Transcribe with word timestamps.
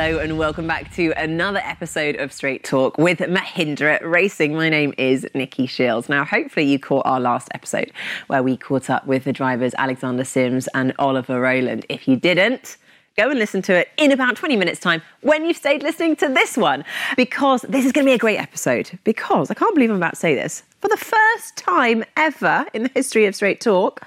Hello 0.00 0.18
and 0.18 0.38
welcome 0.38 0.66
back 0.66 0.90
to 0.94 1.12
another 1.18 1.60
episode 1.62 2.16
of 2.16 2.32
Straight 2.32 2.64
Talk 2.64 2.96
with 2.96 3.18
Mahindra 3.18 4.00
Racing. 4.00 4.54
My 4.54 4.70
name 4.70 4.94
is 4.96 5.28
Nikki 5.34 5.66
Shields. 5.66 6.08
Now, 6.08 6.24
hopefully, 6.24 6.64
you 6.64 6.78
caught 6.78 7.04
our 7.04 7.20
last 7.20 7.48
episode 7.52 7.92
where 8.28 8.42
we 8.42 8.56
caught 8.56 8.88
up 8.88 9.06
with 9.06 9.24
the 9.24 9.32
drivers 9.34 9.74
Alexander 9.76 10.24
Sims 10.24 10.68
and 10.72 10.94
Oliver 10.98 11.38
Rowland. 11.38 11.84
If 11.90 12.08
you 12.08 12.16
didn't, 12.16 12.78
go 13.18 13.28
and 13.28 13.38
listen 13.38 13.60
to 13.60 13.74
it 13.74 13.90
in 13.98 14.10
about 14.10 14.36
20 14.36 14.56
minutes' 14.56 14.80
time 14.80 15.02
when 15.20 15.44
you've 15.44 15.58
stayed 15.58 15.82
listening 15.82 16.16
to 16.16 16.30
this 16.30 16.56
one, 16.56 16.82
because 17.14 17.60
this 17.68 17.84
is 17.84 17.92
going 17.92 18.06
to 18.06 18.10
be 18.10 18.14
a 18.14 18.18
great 18.18 18.38
episode. 18.38 18.98
Because 19.04 19.50
I 19.50 19.54
can't 19.54 19.74
believe 19.74 19.90
I'm 19.90 19.96
about 19.96 20.14
to 20.14 20.20
say 20.20 20.34
this 20.34 20.62
for 20.80 20.88
the 20.88 20.96
first 20.96 21.58
time 21.58 22.04
ever 22.16 22.64
in 22.72 22.84
the 22.84 22.90
history 22.94 23.26
of 23.26 23.34
Straight 23.34 23.60
Talk 23.60 24.00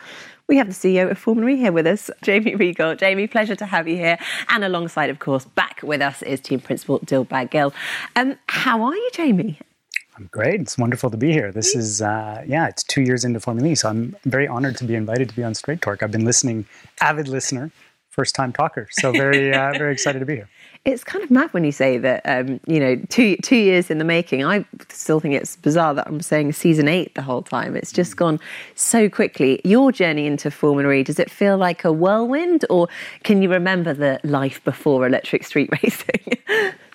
we 0.48 0.58
have 0.58 0.68
the 0.68 0.74
CEO 0.74 1.10
of 1.10 1.18
Formula 1.18 1.50
E 1.50 1.58
here 1.58 1.72
with 1.72 1.88
us, 1.88 2.10
Jamie 2.22 2.54
Reigle. 2.54 2.98
Jamie, 2.98 3.28
pleasure 3.28 3.56
to 3.56 3.66
have 3.66 3.88
you 3.88 3.96
here. 3.96 4.18
And 4.50 4.64
alongside, 4.64 5.10
of 5.10 5.20
course, 5.20 5.46
back 5.46 5.82
with 5.84 6.02
us 6.02 6.22
is 6.22 6.40
team 6.42 6.60
principal 6.60 7.00
Dilbagh 7.00 7.50
Gill. 7.50 7.74
Um, 8.16 8.38
how 8.48 8.82
are 8.84 8.96
you, 8.96 9.10
Jamie? 9.14 9.60
I'm 10.16 10.30
great. 10.32 10.62
It's 10.62 10.78
wonderful 10.78 11.10
to 11.10 11.18
be 11.18 11.32
here. 11.32 11.52
This 11.52 11.76
is, 11.76 12.02
uh, 12.02 12.44
yeah, 12.46 12.68
it's 12.68 12.84
two 12.84 13.02
years 13.02 13.26
into 13.26 13.40
Formula 13.40 13.70
E, 13.70 13.76
so 13.76 13.90
I'm 13.90 14.16
very 14.26 14.48
honored 14.48 14.78
to 14.78 14.84
be 14.84 14.96
invited 14.96 15.30
to 15.30 15.36
be 15.36 15.44
on 15.44 15.56
Straight 15.56 15.82
Talk. 15.82 16.04
I've 16.04 16.12
been 16.12 16.26
listening, 16.26 16.66
avid 17.02 17.28
listener, 17.28 17.72
first 18.14 18.36
time 18.36 18.54
talker. 18.54 18.88
So 18.92 19.12
very, 19.12 19.54
uh, 19.54 19.72
very 19.78 19.92
excited 19.92 20.20
to 20.20 20.26
be 20.26 20.36
here. 20.36 20.50
It's 20.86 21.04
kind 21.04 21.24
of 21.24 21.32
mad 21.32 21.54
when 21.54 21.64
you 21.64 21.72
say 21.72 21.98
that, 21.98 22.22
um, 22.26 22.60
you 22.68 22.80
know, 22.80 22.96
two 23.10 23.38
two 23.38 23.56
years 23.56 23.90
in 23.90 23.98
the 23.98 24.04
making. 24.04 24.44
I 24.44 24.66
still 24.90 25.20
think 25.20 25.34
it's 25.34 25.56
bizarre 25.56 25.94
that 25.94 26.08
I'm 26.08 26.22
saying 26.22 26.52
season 26.54 26.88
eight 26.90 27.16
the 27.16 27.22
whole 27.22 27.42
time. 27.42 27.76
It's 27.76 27.92
just 27.92 28.18
gone 28.18 28.40
so 28.76 29.10
quickly. 29.10 29.62
Your 29.64 29.92
journey 29.92 30.28
into 30.28 30.52
Formula 30.52 30.92
E, 30.92 31.04
does 31.04 31.20
it 31.20 31.32
feel 31.32 31.58
like 31.58 31.86
a 31.86 31.92
whirlwind 31.92 32.66
or 32.70 32.90
can 33.24 33.42
you 33.42 33.50
remember 33.50 33.94
the 33.94 34.20
life 34.24 34.64
before 34.64 35.08
electric 35.08 35.46
street 35.46 35.70
racing? 35.84 36.38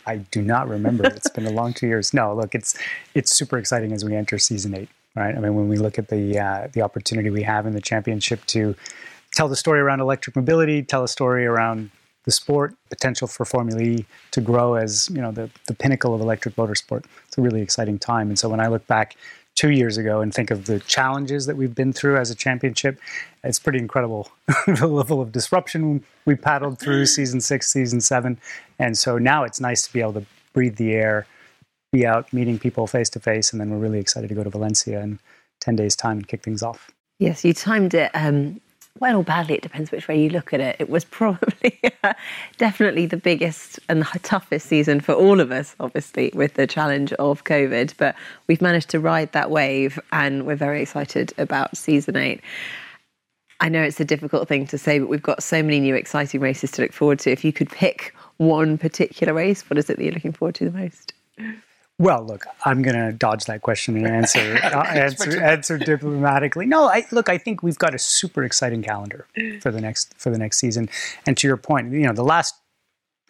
I 0.07 0.17
do 0.17 0.43
not 0.43 0.69
remember. 0.69 1.07
It's 1.07 1.31
been 1.31 1.47
a 1.47 1.51
long 1.51 1.75
two 1.75 1.87
years. 1.87 2.15
No, 2.15 2.35
look, 2.35 2.55
it's 2.55 2.79
it's 3.15 3.31
super 3.31 3.59
exciting 3.59 3.93
as 3.93 4.05
we 4.05 4.15
enter 4.15 4.39
season 4.39 4.75
eight, 4.75 4.89
right? 5.15 5.35
I 5.35 5.39
mean, 5.39 5.55
when 5.55 5.69
we 5.69 5.77
look 5.77 5.99
at 5.99 6.09
the 6.09 6.39
uh, 6.39 6.69
the 6.73 6.83
opportunity 6.83 7.31
we 7.31 7.43
have 7.43 7.67
in 7.67 7.73
the 7.75 7.81
championship 7.81 8.45
to 8.47 8.75
tell 9.39 9.47
the 9.47 9.55
story 9.55 9.79
around 9.79 10.01
electric 10.01 10.35
mobility, 10.35 10.83
tell 10.83 11.05
a 11.05 11.09
story 11.09 11.47
around 11.47 11.93
the 12.25 12.33
sport, 12.33 12.75
potential 12.91 13.29
for 13.29 13.45
Formula 13.45 13.81
E 13.81 14.05
to 14.33 14.41
grow 14.41 14.75
as 14.75 15.09
you 15.11 15.23
know 15.23 15.31
the, 15.31 15.49
the 15.69 15.75
pinnacle 15.75 16.13
of 16.13 16.21
electric 16.21 16.57
motorsport. 16.57 17.05
It's 17.29 17.39
a 17.39 17.41
really 17.41 17.63
exciting 17.63 18.01
time. 18.01 18.31
And 18.31 18.37
so 18.37 18.49
when 18.49 18.59
I 18.59 18.67
look 18.67 18.85
back 18.89 19.17
two 19.55 19.71
years 19.71 19.97
ago 19.97 20.21
and 20.21 20.35
think 20.35 20.51
of 20.51 20.67
the 20.67 20.81
challenges 20.81 21.47
that 21.47 21.57
we've 21.57 21.73
been 21.73 21.93
through 21.93 22.17
as 22.17 22.33
a 22.33 22.35
championship, 22.35 22.99
it's 23.45 23.61
pretty 23.61 23.79
incredible 23.79 24.29
the 24.67 24.89
level 24.89 25.21
of 25.21 25.31
disruption 25.31 26.03
we 26.27 26.35
paddled 26.35 26.81
through 26.81 27.07
season 27.07 27.41
six, 27.41 27.73
season 27.73 28.01
seven. 28.01 28.41
And 28.81 28.99
so 28.99 29.19
now 29.19 29.45
it's 29.45 29.61
nice 29.61 29.87
to 29.87 29.93
be 29.93 30.01
able 30.01 30.15
to 30.15 30.27
breathe 30.53 30.79
the 30.79 30.95
air, 30.95 31.29
be 31.93 32.05
out 32.05 32.33
meeting 32.33 32.59
people 32.59 32.89
face 32.89 33.09
to 33.11 33.21
face, 33.21 33.53
and 33.53 33.61
then 33.61 33.71
we're 33.71 33.79
really 33.79 34.01
excited 34.01 34.27
to 34.31 34.35
go 34.35 34.43
to 34.43 34.51
Valencia 34.51 35.01
in 35.01 35.21
10 35.61 35.77
days' 35.77 35.95
time 35.95 36.17
and 36.17 36.27
kick 36.27 36.43
things 36.43 36.61
off. 36.61 36.91
Yes, 37.21 37.45
you 37.45 37.53
timed 37.53 37.95
it 37.95 38.11
um, 38.15 38.61
well 39.01 39.17
or 39.17 39.25
badly, 39.25 39.55
it 39.55 39.63
depends 39.63 39.91
which 39.91 40.09
way 40.09 40.21
you 40.21 40.31
look 40.31 40.53
at 40.53 40.61
it. 40.61 40.77
It 40.79 40.89
was 40.89 41.05
probably 41.21 41.81
uh, 42.03 42.15
definitely 42.57 43.07
the 43.07 43.17
biggest 43.17 43.79
and 43.89 44.03
the 44.03 44.19
toughest 44.23 44.67
season 44.67 45.01
for 45.01 45.13
all 45.13 45.41
of 45.41 45.51
us, 45.53 45.75
obviously, 45.81 46.31
with 46.35 46.55
the 46.55 46.67
challenge 46.67 47.13
of 47.15 47.45
COVID. 47.45 47.95
But 47.97 48.15
we've 48.47 48.63
managed 48.63 48.91
to 48.91 49.01
ride 49.01 49.33
that 49.33 49.51
wave, 49.51 49.99
and 50.13 50.47
we're 50.47 50.57
very 50.57 50.83
excited 50.83 51.33
about 51.39 51.77
season 51.77 52.17
eight. 52.17 52.41
I 53.61 53.69
know 53.69 53.83
it's 53.83 53.99
a 53.99 54.05
difficult 54.05 54.47
thing 54.47 54.67
to 54.69 54.79
say, 54.79 55.01
but 55.01 55.09
we've 55.09 55.23
got 55.23 55.43
so 55.43 55.63
many 55.63 55.81
new 55.81 55.97
exciting 55.97 56.41
races 56.41 56.71
to 56.73 56.83
look 56.83 56.93
forward 56.93 57.19
to. 57.21 57.31
If 57.31 57.45
you 57.45 57.53
could 57.53 57.71
pick 57.71 58.15
one 58.37 58.79
particular 58.79 59.35
race, 59.35 59.69
what 59.69 59.79
is 59.79 59.91
it 59.91 59.97
that 59.97 60.05
you're 60.05 60.13
looking 60.13 60.33
forward 60.33 60.55
to 60.57 60.71
the 60.71 60.79
most? 60.79 61.13
Well, 62.01 62.25
look, 62.25 62.47
I'm 62.65 62.83
going 62.83 62.95
to 62.95 63.13
dodge 63.13 63.47
that 63.47 63.63
question 63.63 63.97
and 63.97 64.07
answer 64.07 64.61
uh, 64.63 64.85
answer, 64.85 65.43
answer 65.43 65.79
diplomatically. 65.79 66.65
No, 66.65 66.89
I, 66.89 67.05
look, 67.11 67.29
I 67.29 67.39
think 67.39 67.63
we've 67.63 67.79
got 67.79 67.93
a 67.93 67.99
super 67.99 68.45
exciting 68.45 68.83
calendar 68.83 69.27
for 69.61 69.73
the 69.73 69.81
next 69.81 70.15
for 70.17 70.31
the 70.31 70.39
next 70.39 70.59
season. 70.59 70.89
And 71.27 71.37
to 71.39 71.49
your 71.49 71.57
point, 71.57 71.93
you 71.93 72.07
know, 72.07 72.13
the 72.13 72.25
last 72.25 72.55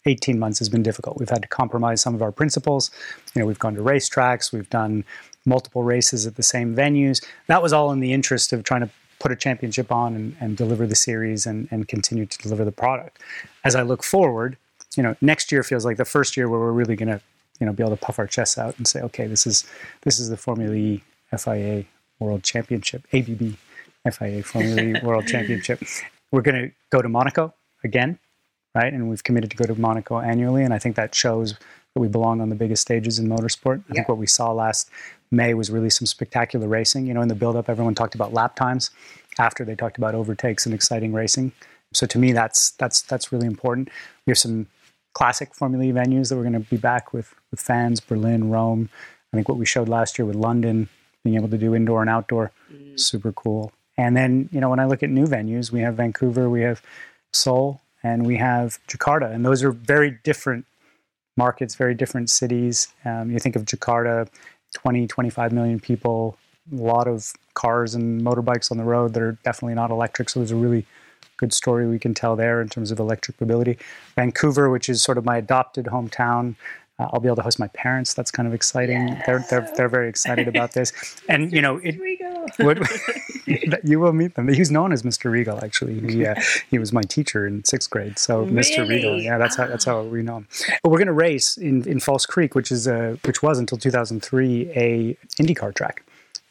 18 0.05 0.39
months 0.39 0.59
has 0.59 0.69
been 0.69 0.83
difficult. 0.83 1.19
We've 1.19 1.31
had 1.31 1.43
to 1.43 1.49
compromise 1.49 2.03
some 2.03 2.15
of 2.15 2.21
our 2.21 2.31
principles. 2.31 2.91
You 3.35 3.41
know, 3.41 3.47
we've 3.47 3.59
gone 3.59 3.75
to 3.75 3.81
racetracks, 3.81 4.53
we've 4.53 4.71
done 4.71 5.05
multiple 5.47 5.83
races 5.83 6.27
at 6.27 6.37
the 6.37 6.43
same 6.43 6.77
venues. 6.77 7.25
That 7.47 7.63
was 7.63 7.73
all 7.73 7.91
in 7.91 8.01
the 8.01 8.13
interest 8.13 8.53
of 8.53 8.65
trying 8.65 8.83
to 8.83 8.91
put 9.19 9.33
a 9.33 9.37
championship 9.37 9.91
on 9.91 10.15
and, 10.15 10.37
and 10.41 10.57
deliver 10.57 10.87
the 10.87 10.95
series 10.95 11.47
and, 11.47 11.69
and 11.71 11.89
continue 11.89 12.27
to 12.27 12.39
deliver 12.39 12.65
the 12.65 12.73
product. 12.73 13.19
As 13.65 13.75
I 13.75 13.83
look 13.83 14.05
forward, 14.05 14.57
you 14.95 15.03
know, 15.03 15.17
next 15.21 15.51
year 15.51 15.63
feels 15.63 15.85
like 15.85 15.97
the 15.97 16.05
first 16.05 16.37
year 16.37 16.49
where 16.49 16.61
we're 16.61 16.73
really 16.73 16.97
going 16.97 17.09
to 17.09 17.21
you 17.61 17.67
know 17.67 17.73
be 17.73 17.83
able 17.83 17.97
to 17.97 18.03
puff 18.03 18.19
our 18.19 18.27
chests 18.27 18.59
out 18.59 18.77
and 18.79 18.87
say, 18.87 19.01
okay, 19.03 19.27
this 19.27 19.47
is 19.47 19.65
this 20.03 20.19
is 20.19 20.29
the 20.29 20.37
Formula 20.37 20.75
E 20.75 21.03
FIA 21.37 21.85
World 22.19 22.43
Championship, 22.43 23.03
ABB 23.13 23.57
FIA 24.11 24.43
Formula 24.43 24.81
E 24.83 24.95
World 25.03 25.27
Championship. 25.27 25.83
We're 26.31 26.43
going 26.43 26.69
to 26.69 26.75
go 26.91 27.01
to 27.01 27.09
Monaco 27.09 27.55
again, 27.85 28.19
right? 28.75 28.93
And 28.93 29.09
we've 29.09 29.25
committed 29.25 29.51
to 29.51 29.57
go 29.57 29.65
to 29.65 29.79
Monaco 29.79 30.19
annually, 30.21 30.63
and 30.63 30.75
I 30.75 30.79
think 30.79 30.97
that 30.97 31.15
shows 31.15 31.55
that 31.95 32.01
we 32.01 32.09
belong 32.09 32.41
on 32.41 32.49
the 32.49 32.55
biggest 32.55 32.83
stages 32.83 33.19
in 33.19 33.29
motorsport. 33.29 33.79
I 33.79 33.83
yeah. 33.89 33.95
think 33.95 34.09
what 34.09 34.19
we 34.19 34.27
saw 34.27 34.53
last 34.53 34.91
May 35.31 35.55
was 35.55 35.71
really 35.71 35.91
some 35.91 36.07
spectacular 36.07 36.69
racing. 36.69 37.07
You 37.07 37.15
know, 37.15 37.23
in 37.23 37.29
the 37.29 37.35
build-up, 37.35 37.69
everyone 37.69 37.95
talked 37.95 38.15
about 38.15 38.33
lap 38.33 38.57
times. 38.57 38.91
After 39.39 39.65
they 39.65 39.77
talked 39.77 39.99
about 39.99 40.17
overtakes 40.17 40.67
and 40.67 40.75
exciting 40.75 41.13
racing. 41.13 41.53
So 41.93 42.07
to 42.07 42.19
me, 42.19 42.33
that's 42.33 42.73
that's 42.73 43.03
that's 43.03 43.33
really 43.33 43.47
important. 43.47 43.89
We 44.27 44.33
have 44.33 44.39
some 44.39 44.67
classic 45.19 45.53
Formula 45.53 45.85
E 45.85 45.91
venues 45.91 46.29
that 46.29 46.37
we're 46.37 46.49
going 46.49 46.53
to 46.53 46.71
be 46.71 46.77
back 46.77 47.13
with 47.13 47.35
with 47.51 47.61
fans, 47.61 47.99
Berlin, 47.99 48.51
Rome. 48.51 48.89
I 49.33 49.37
think 49.37 49.49
what 49.49 49.59
we 49.59 49.67
showed 49.67 49.89
last 49.89 50.17
year 50.17 50.25
with 50.25 50.37
London, 50.37 50.89
being 51.25 51.35
able 51.35 51.49
to 51.49 51.59
do 51.59 51.75
indoor 51.75 52.03
and 52.03 52.09
outdoor, 52.09 52.53
mm. 52.73 52.99
super 52.99 53.33
cool. 53.33 53.73
And 53.97 54.17
then, 54.17 54.49
you 54.53 54.61
know, 54.61 54.71
when 54.71 54.79
I 54.79 54.85
look 54.85 55.03
at 55.03 55.11
new 55.11 55.27
venues, 55.27 55.73
we 55.73 55.81
have 55.81 55.97
Vancouver, 55.97 56.49
we 56.49 56.63
have 56.63 56.81
Seoul, 57.33 57.81
and 58.05 58.25
we 58.25 58.37
have 58.37 58.79
Jakarta. 58.87 59.35
And 59.35 59.45
those 59.45 59.65
are 59.65 59.73
very 59.73 60.21
different 60.23 60.67
markets, 61.37 61.75
very 61.75 61.95
different 61.95 62.31
cities. 62.31 62.87
Um, 63.05 63.33
you 63.33 63.41
think 63.41 63.57
of 63.57 63.65
Jakarta, 63.65 64.29
20, 64.75 65.09
25 65.09 65.51
million 65.51 65.81
people, 65.81 66.39
a 66.73 66.77
lot 66.77 67.09
of 67.09 67.33
cars 67.55 67.97
and 67.97 68.23
motorbikes 68.23 68.71
on 68.71 68.77
the 68.77 68.85
road 68.85 69.15
that 69.15 69.23
are 69.25 69.33
definitely 69.43 69.75
not 69.75 69.91
electric. 69.91 70.29
So 70.29 70.39
there's 70.39 70.53
a 70.53 70.57
really 70.57 70.87
good 71.39 71.55
story 71.55 71.87
we 71.87 71.99
can 71.99 72.13
tell 72.13 72.37
there 72.37 72.61
in 72.61 72.69
terms 72.69 72.91
of 72.91 72.99
electric 72.99 73.41
mobility. 73.41 73.79
Vancouver, 74.17 74.69
which 74.69 74.89
is 74.89 75.03
sort 75.03 75.17
of 75.17 75.25
my 75.25 75.39
adopted 75.39 75.87
hometown, 75.87 76.57
uh, 76.99 77.07
I'll 77.13 77.21
be 77.21 77.29
able 77.29 77.37
to 77.37 77.43
host 77.43 77.59
my 77.59 77.69
parents. 77.69 78.13
That's 78.13 78.31
kind 78.31 78.47
of 78.47 78.53
exciting. 78.53 79.09
Yes. 79.09 79.23
They're, 79.25 79.45
they're 79.49 79.73
they're 79.77 79.89
very 79.89 80.09
excited 80.09 80.49
about 80.49 80.73
this. 80.73 80.93
And 81.29 81.53
you 81.53 81.63
know, 81.63 81.81
it, 81.83 81.95
you 83.85 84.01
will 84.01 84.13
meet 84.13 84.35
them. 84.35 84.49
He's 84.49 84.71
known 84.71 84.93
as 84.93 85.05
Mr. 85.05 85.31
Reigle. 85.31 85.63
Actually, 85.63 86.01
he 86.01 86.27
uh, 86.27 86.35
he 86.69 86.79
was 86.79 86.93
my 86.93 87.03
teacher 87.03 87.47
in 87.47 87.65
sixth 87.65 87.89
grade. 87.89 88.19
So 88.19 88.41
really? 88.41 88.53
Mr. 88.53 88.87
Reigle, 88.87 89.23
yeah, 89.23 89.39
that's 89.39 89.57
how 89.57 89.69
that's 89.69 89.85
how 89.85 90.03
we 90.03 90.23
know 90.23 90.39
him. 90.39 90.49
But 90.83 90.91
we're 90.91 90.99
going 90.99 91.07
to 91.07 91.13
race 91.13 91.57
in 91.57 91.87
in 91.89 92.01
False 92.01 92.27
Creek, 92.27 92.57
which 92.57 92.73
is 92.73 92.89
a 92.89 93.17
which 93.25 93.43
was 93.45 93.61
until 93.61 93.79
2003 93.79 94.73
a 94.75 95.17
IndyCar 95.41 95.75
track. 95.75 96.03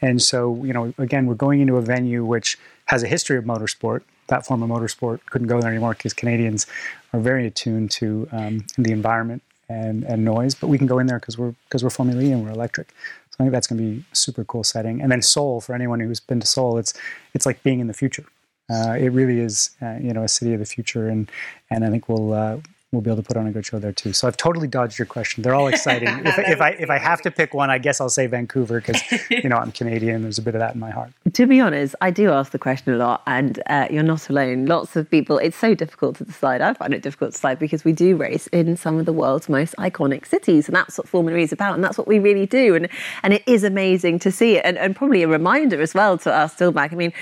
And 0.02 0.22
so, 0.22 0.64
you 0.64 0.74
know, 0.74 0.94
again, 0.98 1.26
we're 1.26 1.36
going 1.36 1.60
into 1.60 1.76
a 1.78 1.82
venue 1.82 2.24
which 2.24 2.58
has 2.86 3.04
a 3.04 3.08
history 3.08 3.38
of 3.38 3.46
motorsport. 3.46 4.02
That 4.28 4.46
form 4.46 4.64
of 4.64 4.70
motorsport 4.70 5.20
couldn't 5.30 5.48
go 5.48 5.60
there 5.62 5.72
anymore 5.72 5.94
because 5.94 6.14
Canadians 6.14 6.68
are 7.14 7.20
very 7.20 7.48
attuned 7.48 7.92
to 7.92 8.28
um, 8.32 8.66
the 8.78 8.92
environment 8.92 9.42
and, 9.70 10.04
and 10.04 10.24
noise, 10.24 10.56
but 10.56 10.68
we 10.68 10.78
can 10.78 10.88
go 10.88 11.00
in 11.00 11.08
there 11.08 11.20
because 11.20 11.38
we're 11.38 11.54
because 11.66 11.84
we're 11.84 11.90
Formula 11.90 12.22
E 12.22 12.32
and 12.32 12.44
we're 12.44 12.52
electric. 12.52 12.90
So 13.30 13.36
I 13.40 13.44
think 13.44 13.52
that's 13.52 13.68
going 13.68 13.78
to 13.78 13.84
be 13.84 14.06
a 14.12 14.16
super 14.16 14.44
cool 14.44 14.64
setting. 14.64 15.02
And 15.02 15.12
then 15.12 15.22
Seoul, 15.22 15.62
for 15.62 15.76
anyone 15.76 16.00
who's 16.00 16.20
been 16.20 16.40
to 16.40 16.48
Seoul, 16.48 16.78
it's 16.78 16.94
it's 17.34 17.46
like 17.46 17.62
being 17.64 17.80
in 17.80 17.88
the 17.88 17.94
future. 17.94 18.26
Uh, 18.70 18.98
it 19.00 19.10
really 19.10 19.40
is, 19.40 19.72
uh, 19.82 19.98
you 20.02 20.12
know, 20.12 20.24
a 20.24 20.28
city 20.28 20.54
of 20.54 20.60
the 20.60 20.66
future, 20.66 21.08
and 21.08 21.32
and 21.70 21.86
I 21.86 21.90
think 21.90 22.10
we'll 22.10 22.34
uh, 22.34 22.58
we'll 22.98 23.04
be 23.04 23.12
able 23.12 23.22
to 23.22 23.28
put 23.28 23.38
on 23.38 23.46
a 23.46 23.52
good 23.52 23.66
show 23.66 23.78
there 23.78 23.92
too. 23.92 24.12
So 24.12 24.28
I've 24.28 24.38
totally 24.38 24.68
dodged 24.68 24.98
your 24.98 25.06
question. 25.06 25.44
They're 25.44 25.54
all 25.54 25.68
exciting. 25.68 26.08
if, 26.26 26.40
if, 26.40 26.62
I 26.62 26.70
if 26.72 26.90
I 26.90 26.98
have 26.98 27.22
to 27.22 27.32
pick 27.32 27.54
one, 27.54 27.70
I 27.70 27.78
guess 27.78 28.02
I'll 28.02 28.10
say 28.10 28.26
Vancouver 28.26 28.82
because 28.82 29.02
you 29.30 29.48
know 29.50 29.58
I'm 29.58 29.72
Canadian. 29.72 30.24
There's 30.24 30.40
a 30.40 30.42
bit 30.42 30.56
of 30.56 30.60
that 30.60 30.74
in 30.74 30.80
my 30.80 30.90
heart. 30.90 31.12
To 31.32 31.46
be 31.46 31.62
honest, 31.62 31.96
I 32.02 32.10
do 32.10 32.32
ask 32.32 32.52
the 32.52 32.60
question 32.60 32.94
a 32.94 32.98
lot, 32.98 33.22
and 33.28 33.62
uh, 33.68 33.88
you're 33.92 34.04
not 34.04 34.30
alone. 34.30 34.66
Lots 34.66 34.96
of 34.96 35.10
people. 35.10 35.38
It's 35.38 35.58
so 35.58 35.76
difficult 35.76 36.18
to 36.18 36.24
decide. 36.24 36.62
I 36.62 36.74
find 36.74 36.94
it 36.94 37.04
difficult 37.04 37.32
to 37.32 37.38
decide 37.38 37.60
because 37.60 37.86
we 37.86 37.94
do 37.94 38.18
race 38.18 38.48
in 38.48 38.76
some 38.78 38.98
of 38.98 39.06
the 39.06 39.14
world's 39.14 39.48
most 39.48 39.76
iconic 39.78 40.26
cities, 40.26 40.68
and 40.68 40.76
that's 40.76 40.98
what 40.98 41.08
Formula 41.08 41.38
E 41.38 41.44
is 41.44 41.52
about, 41.52 41.76
and 41.76 41.84
that's 41.84 41.98
what 41.98 42.08
we 42.08 42.18
really 42.18 42.48
do. 42.48 42.74
And 42.74 42.90
and 43.22 43.34
it 43.34 43.44
is 43.46 43.64
amazing 43.64 44.18
to 44.20 44.32
see 44.32 44.58
it, 44.58 44.66
and, 44.66 44.78
and 44.78 44.96
probably 44.96 45.22
a 45.22 45.28
reminder 45.28 45.82
as 45.82 45.94
well 45.94 46.18
to 46.20 46.34
us 46.34 46.54
still 46.54 46.72
back. 46.72 46.92
I 46.92 46.96
mean, 46.96 47.14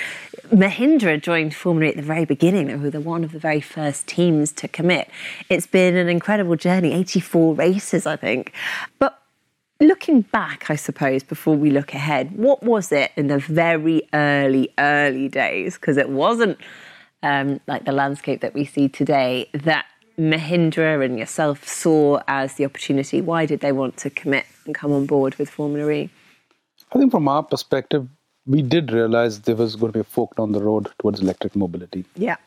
Mahindra 0.51 1.21
joined 1.21 1.53
Formula 1.53 1.87
E 1.87 1.89
at 1.89 1.97
the 1.97 2.01
very 2.01 2.25
beginning. 2.25 2.67
They 2.67 2.75
were 2.75 2.89
the 2.89 3.01
one 3.01 3.25
of 3.25 3.33
the 3.33 3.39
very 3.39 3.61
first 3.61 4.07
teams 4.07 4.51
to 4.53 4.67
commit. 4.67 5.09
It's 5.49 5.64
been 5.65 5.95
an 5.95 6.09
incredible 6.09 6.55
journey, 6.55 6.93
84 6.93 7.55
races, 7.55 8.05
I 8.05 8.15
think. 8.15 8.53
But 8.99 9.19
looking 9.79 10.21
back, 10.21 10.69
I 10.69 10.75
suppose, 10.75 11.23
before 11.23 11.55
we 11.55 11.71
look 11.71 11.93
ahead, 11.93 12.37
what 12.37 12.63
was 12.63 12.91
it 12.91 13.11
in 13.15 13.27
the 13.27 13.39
very 13.39 14.07
early, 14.13 14.73
early 14.77 15.27
days? 15.27 15.75
Because 15.75 15.97
it 15.97 16.09
wasn't 16.09 16.57
um, 17.23 17.59
like 17.67 17.85
the 17.85 17.91
landscape 17.91 18.41
that 18.41 18.53
we 18.53 18.65
see 18.65 18.87
today 18.87 19.49
that 19.53 19.85
Mahindra 20.17 21.03
and 21.03 21.19
yourself 21.19 21.67
saw 21.67 22.21
as 22.27 22.53
the 22.53 22.65
opportunity? 22.65 23.21
Why 23.21 23.45
did 23.45 23.59
they 23.59 23.71
want 23.71 23.97
to 23.97 24.09
commit 24.09 24.45
and 24.65 24.73
come 24.73 24.91
on 24.91 25.05
board 25.05 25.35
with 25.35 25.49
Formula 25.49 25.89
E? 25.91 26.09
I 26.93 26.99
think 26.99 27.11
from 27.11 27.27
our 27.27 27.43
perspective, 27.43 28.07
we 28.45 28.61
did 28.61 28.91
realize 28.91 29.41
there 29.41 29.55
was 29.55 29.75
going 29.75 29.91
to 29.91 29.97
be 29.97 30.01
a 30.01 30.03
fork 30.03 30.35
down 30.35 30.51
the 30.51 30.61
road 30.61 30.89
towards 30.99 31.19
electric 31.19 31.55
mobility. 31.55 32.05
Yeah. 32.15 32.37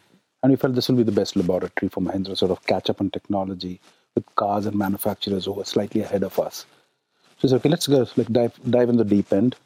And 0.42 0.50
we 0.52 0.56
felt 0.56 0.74
this 0.74 0.88
will 0.88 0.96
be 0.96 1.02
the 1.02 1.12
best 1.12 1.36
laboratory 1.36 1.88
for 1.88 2.00
Mahindra 2.00 2.36
sort 2.36 2.52
of 2.52 2.64
catch 2.66 2.88
up 2.90 3.00
on 3.00 3.10
technology 3.10 3.80
with 4.14 4.24
cars 4.36 4.66
and 4.66 4.76
manufacturers 4.76 5.46
who 5.46 5.60
are 5.60 5.64
slightly 5.64 6.00
ahead 6.00 6.22
of 6.22 6.38
us. 6.38 6.64
So 7.38 7.42
we 7.42 7.48
said, 7.48 7.56
okay, 7.56 7.68
let's 7.68 7.86
go 7.86 8.06
like 8.16 8.28
dive 8.28 8.58
dive 8.70 8.88
in 8.88 8.96
the 8.96 9.04
deep 9.04 9.32
end. 9.32 9.56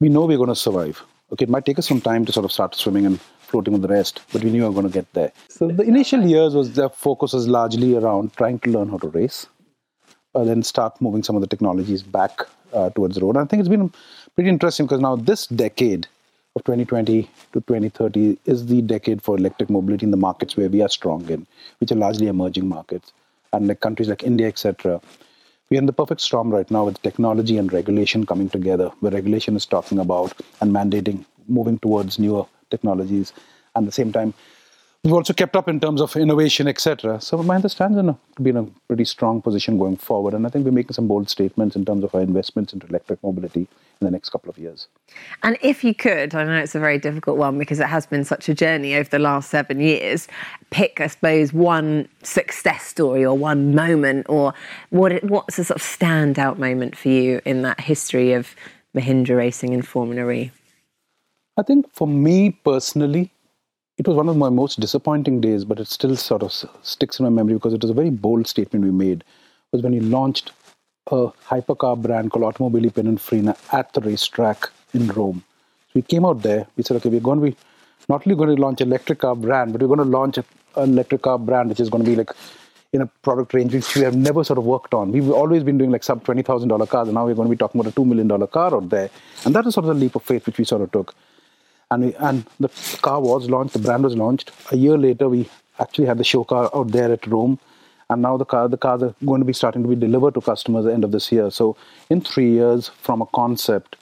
We 0.00 0.08
know 0.08 0.26
we're 0.26 0.36
going 0.36 0.48
to 0.48 0.56
survive. 0.56 1.02
Okay, 1.32 1.44
it 1.44 1.48
might 1.48 1.64
take 1.64 1.78
us 1.78 1.88
some 1.88 2.00
time 2.00 2.24
to 2.24 2.32
sort 2.32 2.44
of 2.44 2.52
start 2.52 2.74
swimming 2.74 3.06
and 3.06 3.20
floating 3.40 3.72
with 3.72 3.82
the 3.82 3.88
rest, 3.88 4.22
but 4.32 4.44
we 4.44 4.50
knew 4.50 4.62
we 4.62 4.68
were 4.68 4.74
going 4.74 4.86
to 4.86 4.92
get 4.92 5.12
there. 5.12 5.32
So 5.48 5.68
the 5.68 5.82
initial 5.82 6.22
years 6.22 6.54
was 6.54 6.72
the 6.72 6.90
focus 6.90 7.32
was 7.32 7.48
largely 7.48 7.96
around 7.96 8.34
trying 8.34 8.58
to 8.60 8.70
learn 8.70 8.88
how 8.88 8.98
to 8.98 9.08
race, 9.08 9.46
uh, 10.34 10.44
then 10.44 10.62
start 10.62 11.00
moving 11.00 11.22
some 11.22 11.36
of 11.36 11.42
the 11.42 11.48
technologies 11.48 12.02
back 12.02 12.40
uh, 12.72 12.90
towards 12.90 13.14
the 13.14 13.22
road. 13.22 13.36
And 13.36 13.44
I 13.44 13.48
think 13.48 13.60
it's 13.60 13.68
been 13.68 13.92
pretty 14.34 14.50
interesting 14.50 14.86
because 14.86 15.00
now 15.00 15.16
this 15.16 15.46
decade 15.46 16.06
of 16.56 16.64
2020 16.64 17.22
to 17.52 17.60
2030 17.60 18.38
is 18.46 18.66
the 18.66 18.80
decade 18.80 19.20
for 19.20 19.36
electric 19.36 19.68
mobility 19.68 20.04
in 20.04 20.10
the 20.10 20.16
markets 20.16 20.56
where 20.56 20.70
we 20.70 20.80
are 20.80 20.88
strong 20.88 21.28
in, 21.28 21.46
which 21.78 21.92
are 21.92 21.96
largely 21.96 22.28
emerging 22.28 22.66
markets, 22.66 23.12
and 23.52 23.68
like 23.68 23.80
countries 23.80 24.08
like 24.08 24.24
India, 24.24 24.48
etc. 24.48 25.00
We're 25.68 25.78
in 25.78 25.86
the 25.86 25.92
perfect 25.92 26.22
storm 26.22 26.50
right 26.50 26.70
now 26.70 26.86
with 26.86 27.02
technology 27.02 27.58
and 27.58 27.70
regulation 27.72 28.24
coming 28.24 28.48
together, 28.48 28.90
where 29.00 29.12
regulation 29.12 29.54
is 29.54 29.66
talking 29.66 29.98
about 29.98 30.32
and 30.62 30.72
mandating 30.72 31.26
moving 31.46 31.78
towards 31.78 32.18
newer 32.18 32.46
technologies. 32.70 33.34
And 33.74 33.84
at 33.84 33.88
the 33.88 33.92
same 33.92 34.10
time, 34.10 34.32
we've 35.06 35.14
also 35.14 35.32
kept 35.32 35.54
up 35.54 35.68
in 35.68 35.78
terms 35.78 36.00
of 36.00 36.16
innovation, 36.16 36.66
etc. 36.66 37.20
So 37.20 37.38
Mahindra 37.38 37.70
stands 37.70 37.96
in 37.96 38.08
a, 38.08 38.18
be 38.42 38.50
in 38.50 38.56
a 38.56 38.64
pretty 38.88 39.04
strong 39.04 39.40
position 39.40 39.78
going 39.78 39.96
forward. 39.96 40.34
And 40.34 40.44
I 40.44 40.50
think 40.50 40.64
we're 40.64 40.72
making 40.72 40.94
some 40.94 41.06
bold 41.06 41.30
statements 41.30 41.76
in 41.76 41.84
terms 41.84 42.02
of 42.02 42.12
our 42.12 42.22
investments 42.22 42.72
into 42.72 42.88
electric 42.88 43.22
mobility 43.22 43.60
in 44.00 44.04
the 44.04 44.10
next 44.10 44.30
couple 44.30 44.50
of 44.50 44.58
years. 44.58 44.88
And 45.44 45.56
if 45.62 45.84
you 45.84 45.94
could, 45.94 46.34
I 46.34 46.42
know 46.42 46.56
it's 46.56 46.74
a 46.74 46.80
very 46.80 46.98
difficult 46.98 47.38
one 47.38 47.56
because 47.56 47.78
it 47.78 47.86
has 47.86 48.04
been 48.04 48.24
such 48.24 48.48
a 48.48 48.54
journey 48.54 48.96
over 48.96 49.08
the 49.08 49.20
last 49.20 49.48
seven 49.48 49.78
years, 49.78 50.26
pick, 50.70 51.00
I 51.00 51.06
suppose, 51.06 51.52
one 51.52 52.08
success 52.24 52.82
story 52.82 53.24
or 53.24 53.38
one 53.38 53.76
moment 53.76 54.26
or 54.28 54.54
what 54.90 55.22
what's 55.22 55.56
a 55.60 55.64
sort 55.64 55.80
of 55.80 55.86
standout 55.86 56.58
moment 56.58 56.96
for 56.96 57.10
you 57.10 57.40
in 57.44 57.62
that 57.62 57.78
history 57.78 58.32
of 58.32 58.56
Mahindra 58.92 59.36
racing 59.36 59.72
in 59.72 59.82
Formula 59.82 60.28
E? 60.32 60.50
I 61.56 61.62
think 61.62 61.90
for 61.92 62.08
me 62.08 62.50
personally, 62.50 63.30
it 63.98 64.06
was 64.06 64.16
one 64.16 64.28
of 64.28 64.36
my 64.36 64.50
most 64.50 64.78
disappointing 64.78 65.40
days, 65.40 65.64
but 65.64 65.80
it 65.80 65.88
still 65.88 66.16
sort 66.16 66.42
of 66.42 66.52
sticks 66.82 67.18
in 67.18 67.24
my 67.24 67.30
memory 67.30 67.54
because 67.54 67.72
it 67.72 67.80
was 67.80 67.90
a 67.90 67.94
very 67.94 68.10
bold 68.10 68.46
statement 68.46 68.84
we 68.84 68.90
made. 68.90 69.24
Was 69.72 69.82
when 69.82 69.92
we 69.92 70.00
launched 70.00 70.52
a 71.08 71.28
hypercar 71.48 72.00
brand 72.00 72.30
called 72.30 72.54
Automobili 72.54 72.92
Pininfarina 72.92 73.56
at 73.72 73.92
the 73.94 74.00
racetrack 74.00 74.70
in 74.92 75.08
Rome. 75.08 75.42
So 75.86 75.92
we 75.94 76.02
came 76.02 76.24
out 76.24 76.42
there. 76.42 76.66
We 76.76 76.82
said, 76.82 76.96
okay, 76.98 77.08
we're 77.08 77.20
going 77.20 77.40
to 77.40 77.50
be 77.50 77.56
not 78.08 78.26
only 78.26 78.36
going 78.36 78.54
to 78.54 78.62
launch 78.62 78.80
electric 78.80 79.20
car 79.20 79.34
brand, 79.34 79.72
but 79.72 79.80
we're 79.80 79.88
going 79.88 79.98
to 79.98 80.04
launch 80.04 80.38
an 80.38 80.44
electric 80.76 81.22
car 81.22 81.38
brand 81.38 81.70
which 81.70 81.80
is 81.80 81.88
going 81.88 82.04
to 82.04 82.10
be 82.10 82.16
like 82.16 82.30
in 82.92 83.00
a 83.00 83.06
product 83.06 83.54
range 83.54 83.74
which 83.74 83.96
we 83.96 84.02
have 84.02 84.16
never 84.16 84.44
sort 84.44 84.58
of 84.58 84.64
worked 84.64 84.94
on. 84.94 85.10
We've 85.10 85.30
always 85.30 85.62
been 85.62 85.78
doing 85.78 85.90
like 85.90 86.04
sub 86.04 86.22
twenty 86.22 86.42
thousand 86.42 86.68
dollar 86.68 86.86
cars, 86.86 87.08
and 87.08 87.14
now 87.14 87.26
we're 87.26 87.34
going 87.34 87.48
to 87.48 87.50
be 87.50 87.56
talking 87.56 87.80
about 87.80 87.90
a 87.90 87.94
two 87.94 88.04
million 88.04 88.28
dollar 88.28 88.46
car 88.46 88.74
out 88.74 88.88
there. 88.90 89.10
And 89.44 89.54
that 89.54 89.66
is 89.66 89.74
sort 89.74 89.86
of 89.86 89.94
the 89.96 90.00
leap 90.00 90.14
of 90.14 90.22
faith 90.22 90.46
which 90.46 90.58
we 90.58 90.64
sort 90.64 90.82
of 90.82 90.92
took. 90.92 91.14
And 91.90 92.04
we, 92.04 92.14
and 92.16 92.44
the 92.58 92.68
car 93.02 93.20
was 93.20 93.48
launched, 93.48 93.74
the 93.74 93.78
brand 93.78 94.04
was 94.04 94.16
launched. 94.16 94.50
A 94.72 94.76
year 94.76 94.98
later, 94.98 95.28
we 95.28 95.48
actually 95.78 96.06
had 96.06 96.18
the 96.18 96.24
show 96.24 96.44
car 96.44 96.70
out 96.74 96.90
there 96.90 97.12
at 97.12 97.26
Rome 97.26 97.58
and 98.08 98.22
now 98.22 98.36
the 98.36 98.44
car 98.44 98.68
the 98.68 98.76
cars 98.76 99.02
are 99.02 99.14
going 99.24 99.40
to 99.40 99.44
be 99.44 99.52
starting 99.52 99.82
to 99.82 99.88
be 99.88 99.96
delivered 99.96 100.34
to 100.34 100.40
customers 100.40 100.84
at 100.84 100.88
the 100.88 100.94
end 100.94 101.04
of 101.04 101.12
this 101.12 101.30
year 101.32 101.50
so 101.50 101.76
in 102.10 102.20
three 102.20 102.50
years 102.50 102.88
from 102.88 103.20
a 103.20 103.26
concept 103.26 103.96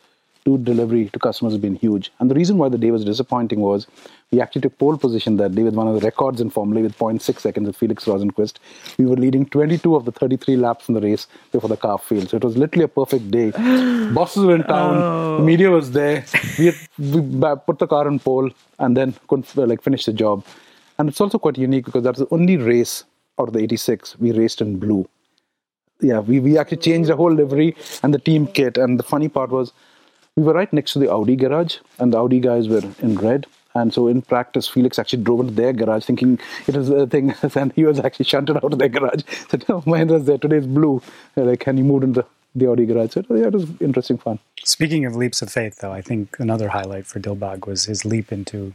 to 0.44 0.58
delivery 0.58 1.08
to 1.08 1.18
customers 1.18 1.52
has 1.54 1.60
been 1.60 1.74
huge 1.74 2.12
and 2.20 2.30
the 2.30 2.34
reason 2.34 2.58
why 2.58 2.68
the 2.68 2.78
day 2.78 2.90
was 2.90 3.04
disappointing 3.04 3.60
was 3.60 3.86
we 4.34 4.40
actually 4.40 4.62
took 4.62 4.76
pole 4.78 4.96
position 4.96 5.36
that 5.36 5.54
day 5.54 5.62
with 5.62 5.74
one 5.74 5.86
of 5.86 5.94
the 5.94 6.00
records 6.00 6.40
in 6.40 6.50
Formula 6.50 6.82
with 6.82 6.98
0.6 6.98 7.38
seconds 7.38 7.68
of 7.68 7.76
Felix 7.76 8.04
Rosenqvist. 8.04 8.56
We 8.98 9.06
were 9.06 9.16
leading 9.16 9.46
22 9.46 9.94
of 9.94 10.06
the 10.06 10.12
33 10.12 10.56
laps 10.56 10.88
in 10.88 10.94
the 10.94 11.00
race 11.00 11.28
before 11.52 11.68
the 11.68 11.76
car 11.76 11.98
failed. 11.98 12.30
So 12.30 12.38
it 12.38 12.44
was 12.44 12.56
literally 12.56 12.84
a 12.84 12.88
perfect 12.88 13.30
day. 13.30 13.50
Bosses 14.12 14.44
were 14.44 14.56
in 14.56 14.64
town, 14.64 14.96
oh. 14.96 15.36
the 15.38 15.44
media 15.44 15.70
was 15.70 15.92
there. 15.92 16.24
We, 16.58 16.66
had, 16.66 16.74
we 16.98 17.20
put 17.66 17.78
the 17.78 17.86
car 17.86 18.08
on 18.08 18.18
pole 18.18 18.50
and 18.80 18.96
then 18.96 19.14
couldn't 19.28 19.56
uh, 19.56 19.66
like 19.66 19.82
finish 19.82 20.04
the 20.04 20.12
job. 20.12 20.44
And 20.98 21.08
it's 21.08 21.20
also 21.20 21.38
quite 21.38 21.58
unique 21.58 21.84
because 21.84 22.02
that's 22.02 22.18
the 22.18 22.28
only 22.30 22.56
race 22.56 23.04
out 23.38 23.48
of 23.48 23.54
the 23.54 23.60
86, 23.60 24.18
we 24.18 24.32
raced 24.32 24.60
in 24.60 24.78
blue. 24.78 25.08
Yeah, 26.00 26.20
we, 26.20 26.40
we 26.40 26.58
actually 26.58 26.78
changed 26.78 27.08
the 27.08 27.16
whole 27.16 27.32
livery 27.32 27.76
and 28.02 28.12
the 28.12 28.18
team 28.18 28.46
kit. 28.46 28.78
And 28.78 28.98
the 28.98 29.02
funny 29.04 29.28
part 29.28 29.50
was, 29.50 29.72
we 30.36 30.42
were 30.42 30.52
right 30.52 30.72
next 30.72 30.92
to 30.94 30.98
the 30.98 31.10
Audi 31.10 31.36
garage, 31.36 31.78
and 31.98 32.12
the 32.12 32.18
Audi 32.18 32.40
guys 32.40 32.68
were 32.68 32.82
in 33.00 33.16
red. 33.16 33.46
And 33.76 33.92
so 33.92 34.06
in 34.06 34.22
practice, 34.22 34.68
Felix 34.68 34.98
actually 34.98 35.24
drove 35.24 35.40
into 35.40 35.52
their 35.52 35.72
garage 35.72 36.04
thinking 36.04 36.38
it 36.66 36.76
was 36.76 36.90
a 36.90 37.06
thing, 37.06 37.34
and 37.54 37.72
he 37.72 37.84
was 37.84 37.98
actually 37.98 38.26
shunted 38.26 38.56
out 38.56 38.72
of 38.72 38.78
their 38.78 38.88
garage. 38.88 39.22
Said, 39.48 39.64
"Oh, 39.68 39.82
Mahindra's 39.82 40.26
there 40.26 40.38
today's 40.38 40.66
blue." 40.66 41.02
Like, 41.36 41.66
and 41.66 41.78
he 41.78 41.84
moved 41.84 42.04
into 42.04 42.24
the 42.54 42.68
Audi 42.68 42.86
garage. 42.86 43.14
So 43.14 43.24
yeah, 43.30 43.46
it 43.46 43.52
was 43.52 43.68
interesting 43.80 44.18
fun. 44.18 44.38
Speaking 44.62 45.04
of 45.04 45.16
leaps 45.16 45.42
of 45.42 45.50
faith, 45.50 45.78
though, 45.78 45.92
I 45.92 46.02
think 46.02 46.38
another 46.38 46.68
highlight 46.68 47.06
for 47.06 47.20
Dilbagh 47.20 47.66
was 47.66 47.84
his 47.84 48.04
leap 48.04 48.32
into 48.32 48.74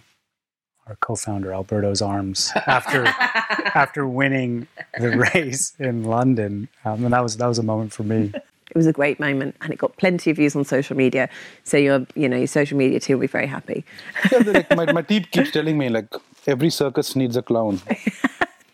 our 0.88 0.97
co-founder 0.97 1.53
Alberto's 1.53 2.01
arms 2.01 2.51
after 2.67 3.05
after 3.05 4.07
winning 4.07 4.67
the 5.00 5.17
race 5.33 5.73
in 5.79 6.03
London, 6.03 6.67
um, 6.83 7.05
and 7.05 7.13
that 7.13 7.23
was 7.23 7.38
that 7.38 7.47
was 7.47 7.59
a 7.59 7.63
moment 7.63 7.94
for 7.94 8.03
me. 8.03 8.33
It 8.79 8.85
was 8.85 8.87
a 8.87 8.93
great 8.93 9.19
moment, 9.19 9.55
and 9.61 9.73
it 9.73 9.79
got 9.79 9.97
plenty 9.97 10.31
of 10.31 10.37
views 10.37 10.55
on 10.55 10.63
social 10.63 10.95
media. 10.95 11.29
So 11.63 11.77
your 11.77 12.05
you 12.15 12.29
know 12.29 12.37
your 12.37 12.47
social 12.47 12.77
media 12.77 12.99
team 12.99 13.17
will 13.17 13.21
be 13.21 13.27
very 13.27 13.47
happy. 13.47 13.83
yeah, 14.31 14.39
like, 14.39 14.75
my 14.75 14.91
my 14.91 15.01
team 15.01 15.25
keeps 15.31 15.51
telling 15.51 15.77
me 15.77 15.89
like 15.89 16.13
every 16.47 16.69
circus 16.69 17.15
needs 17.15 17.35
a 17.35 17.41
clown. 17.41 17.81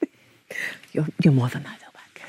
you're 0.94 1.08
you're 1.24 1.34
more 1.34 1.50
than 1.50 1.64
that, 1.64 1.80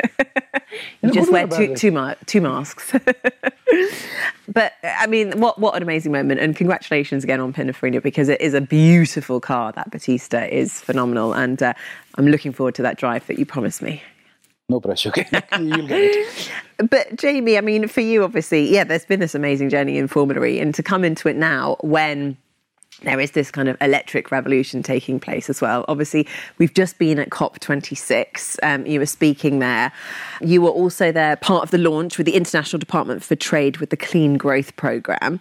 you 1.02 1.10
just 1.10 1.32
wear 1.32 1.46
two, 1.46 1.74
two, 1.74 1.90
ma- 1.90 2.14
two 2.26 2.40
masks. 2.40 2.92
but 4.48 4.72
I 4.82 5.06
mean, 5.06 5.40
what 5.40 5.58
what 5.58 5.74
an 5.76 5.82
amazing 5.82 6.12
moment! 6.12 6.40
And 6.40 6.56
congratulations 6.56 7.24
again 7.24 7.40
on 7.40 7.52
Pininfarina 7.52 8.02
because 8.02 8.28
it 8.28 8.40
is 8.40 8.54
a 8.54 8.60
beautiful 8.60 9.40
car. 9.40 9.72
That 9.72 9.90
Battista 9.90 10.52
is 10.54 10.80
phenomenal, 10.80 11.32
and 11.32 11.62
uh, 11.62 11.74
I'm 12.16 12.26
looking 12.26 12.52
forward 12.52 12.74
to 12.76 12.82
that 12.82 12.98
drive 12.98 13.26
that 13.26 13.38
you 13.38 13.46
promised 13.46 13.82
me. 13.82 14.02
No 14.68 14.80
pressure. 14.80 15.12
You'll 15.58 15.86
get 15.86 16.00
it. 16.00 16.50
But 16.78 17.16
Jamie, 17.16 17.56
I 17.56 17.60
mean, 17.60 17.88
for 17.88 18.00
you, 18.00 18.22
obviously, 18.22 18.68
yeah, 18.68 18.84
there's 18.84 19.06
been 19.06 19.20
this 19.20 19.34
amazing 19.34 19.70
journey 19.70 19.96
in 19.96 20.08
Formula 20.08 20.44
E, 20.44 20.60
and 20.60 20.74
to 20.74 20.82
come 20.82 21.04
into 21.04 21.28
it 21.28 21.36
now 21.36 21.76
when 21.80 22.36
there 23.02 23.20
is 23.20 23.32
this 23.32 23.50
kind 23.50 23.68
of 23.68 23.76
electric 23.80 24.30
revolution 24.30 24.82
taking 24.82 25.20
place 25.20 25.50
as 25.50 25.60
well. 25.60 25.84
Obviously, 25.88 26.26
we've 26.58 26.72
just 26.72 26.98
been 26.98 27.18
at 27.18 27.30
COP26. 27.30 28.56
Um, 28.62 28.86
you 28.86 29.00
were 29.00 29.06
speaking 29.06 29.58
there. 29.58 29.92
You 30.40 30.62
were 30.62 30.70
also 30.70 31.12
there, 31.12 31.36
part 31.36 31.62
of 31.62 31.70
the 31.70 31.78
launch 31.78 32.16
with 32.16 32.26
the 32.26 32.34
International 32.34 32.78
Department 32.78 33.22
for 33.22 33.36
Trade 33.36 33.78
with 33.78 33.90
the 33.90 33.96
Clean 33.96 34.36
Growth 34.36 34.76
Programme. 34.76 35.40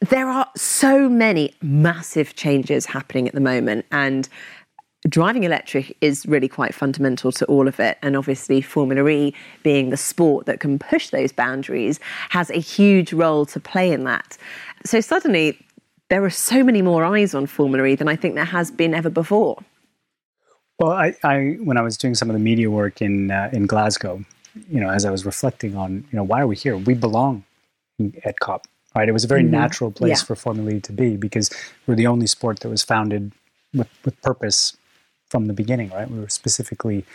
There 0.00 0.28
are 0.28 0.48
so 0.56 1.08
many 1.08 1.54
massive 1.62 2.34
changes 2.34 2.86
happening 2.86 3.28
at 3.28 3.34
the 3.34 3.40
moment, 3.40 3.86
and 3.92 4.28
driving 5.08 5.44
electric 5.44 5.96
is 6.00 6.26
really 6.26 6.48
quite 6.48 6.74
fundamental 6.74 7.32
to 7.32 7.44
all 7.46 7.68
of 7.68 7.80
it. 7.80 7.98
And 8.02 8.16
obviously, 8.16 8.60
Formula 8.60 9.06
E, 9.08 9.34
being 9.62 9.90
the 9.90 9.96
sport 9.96 10.46
that 10.46 10.60
can 10.60 10.78
push 10.78 11.10
those 11.10 11.32
boundaries, 11.32 12.00
has 12.30 12.50
a 12.50 12.58
huge 12.58 13.12
role 13.12 13.46
to 13.46 13.60
play 13.60 13.92
in 13.92 14.04
that. 14.04 14.36
So, 14.84 15.00
suddenly, 15.00 15.58
there 16.08 16.24
are 16.24 16.30
so 16.30 16.62
many 16.62 16.82
more 16.82 17.04
eyes 17.04 17.34
on 17.34 17.46
Formula 17.46 17.86
E 17.86 17.94
than 17.94 18.08
I 18.08 18.16
think 18.16 18.34
there 18.34 18.44
has 18.44 18.70
been 18.70 18.94
ever 18.94 19.10
before. 19.10 19.62
Well, 20.78 20.92
I, 20.92 21.14
I 21.22 21.56
when 21.60 21.76
I 21.76 21.82
was 21.82 21.96
doing 21.96 22.14
some 22.14 22.28
of 22.28 22.34
the 22.34 22.40
media 22.40 22.70
work 22.70 23.00
in 23.00 23.30
uh, 23.30 23.50
in 23.52 23.66
Glasgow, 23.66 24.24
you 24.68 24.80
know, 24.80 24.90
as 24.90 25.04
I 25.04 25.10
was 25.10 25.24
reflecting 25.24 25.76
on, 25.76 26.04
you 26.10 26.16
know, 26.16 26.22
why 26.22 26.40
are 26.40 26.46
we 26.46 26.56
here? 26.56 26.76
We 26.76 26.94
belong 26.94 27.44
at 28.24 28.40
COP, 28.40 28.66
right? 28.94 29.08
It 29.08 29.12
was 29.12 29.24
a 29.24 29.28
very 29.28 29.42
mm-hmm. 29.42 29.52
natural 29.52 29.90
place 29.90 30.20
yeah. 30.20 30.26
for 30.26 30.34
Formula 30.34 30.72
E 30.72 30.80
to 30.80 30.92
be 30.92 31.16
because 31.16 31.50
we're 31.86 31.94
the 31.94 32.06
only 32.06 32.26
sport 32.26 32.60
that 32.60 32.68
was 32.68 32.82
founded 32.82 33.32
with, 33.74 33.88
with 34.04 34.20
purpose 34.22 34.76
from 35.32 35.46
the 35.46 35.54
beginning, 35.54 35.88
right? 35.88 36.08
We 36.10 36.20
were 36.20 36.28
specifically 36.28 37.06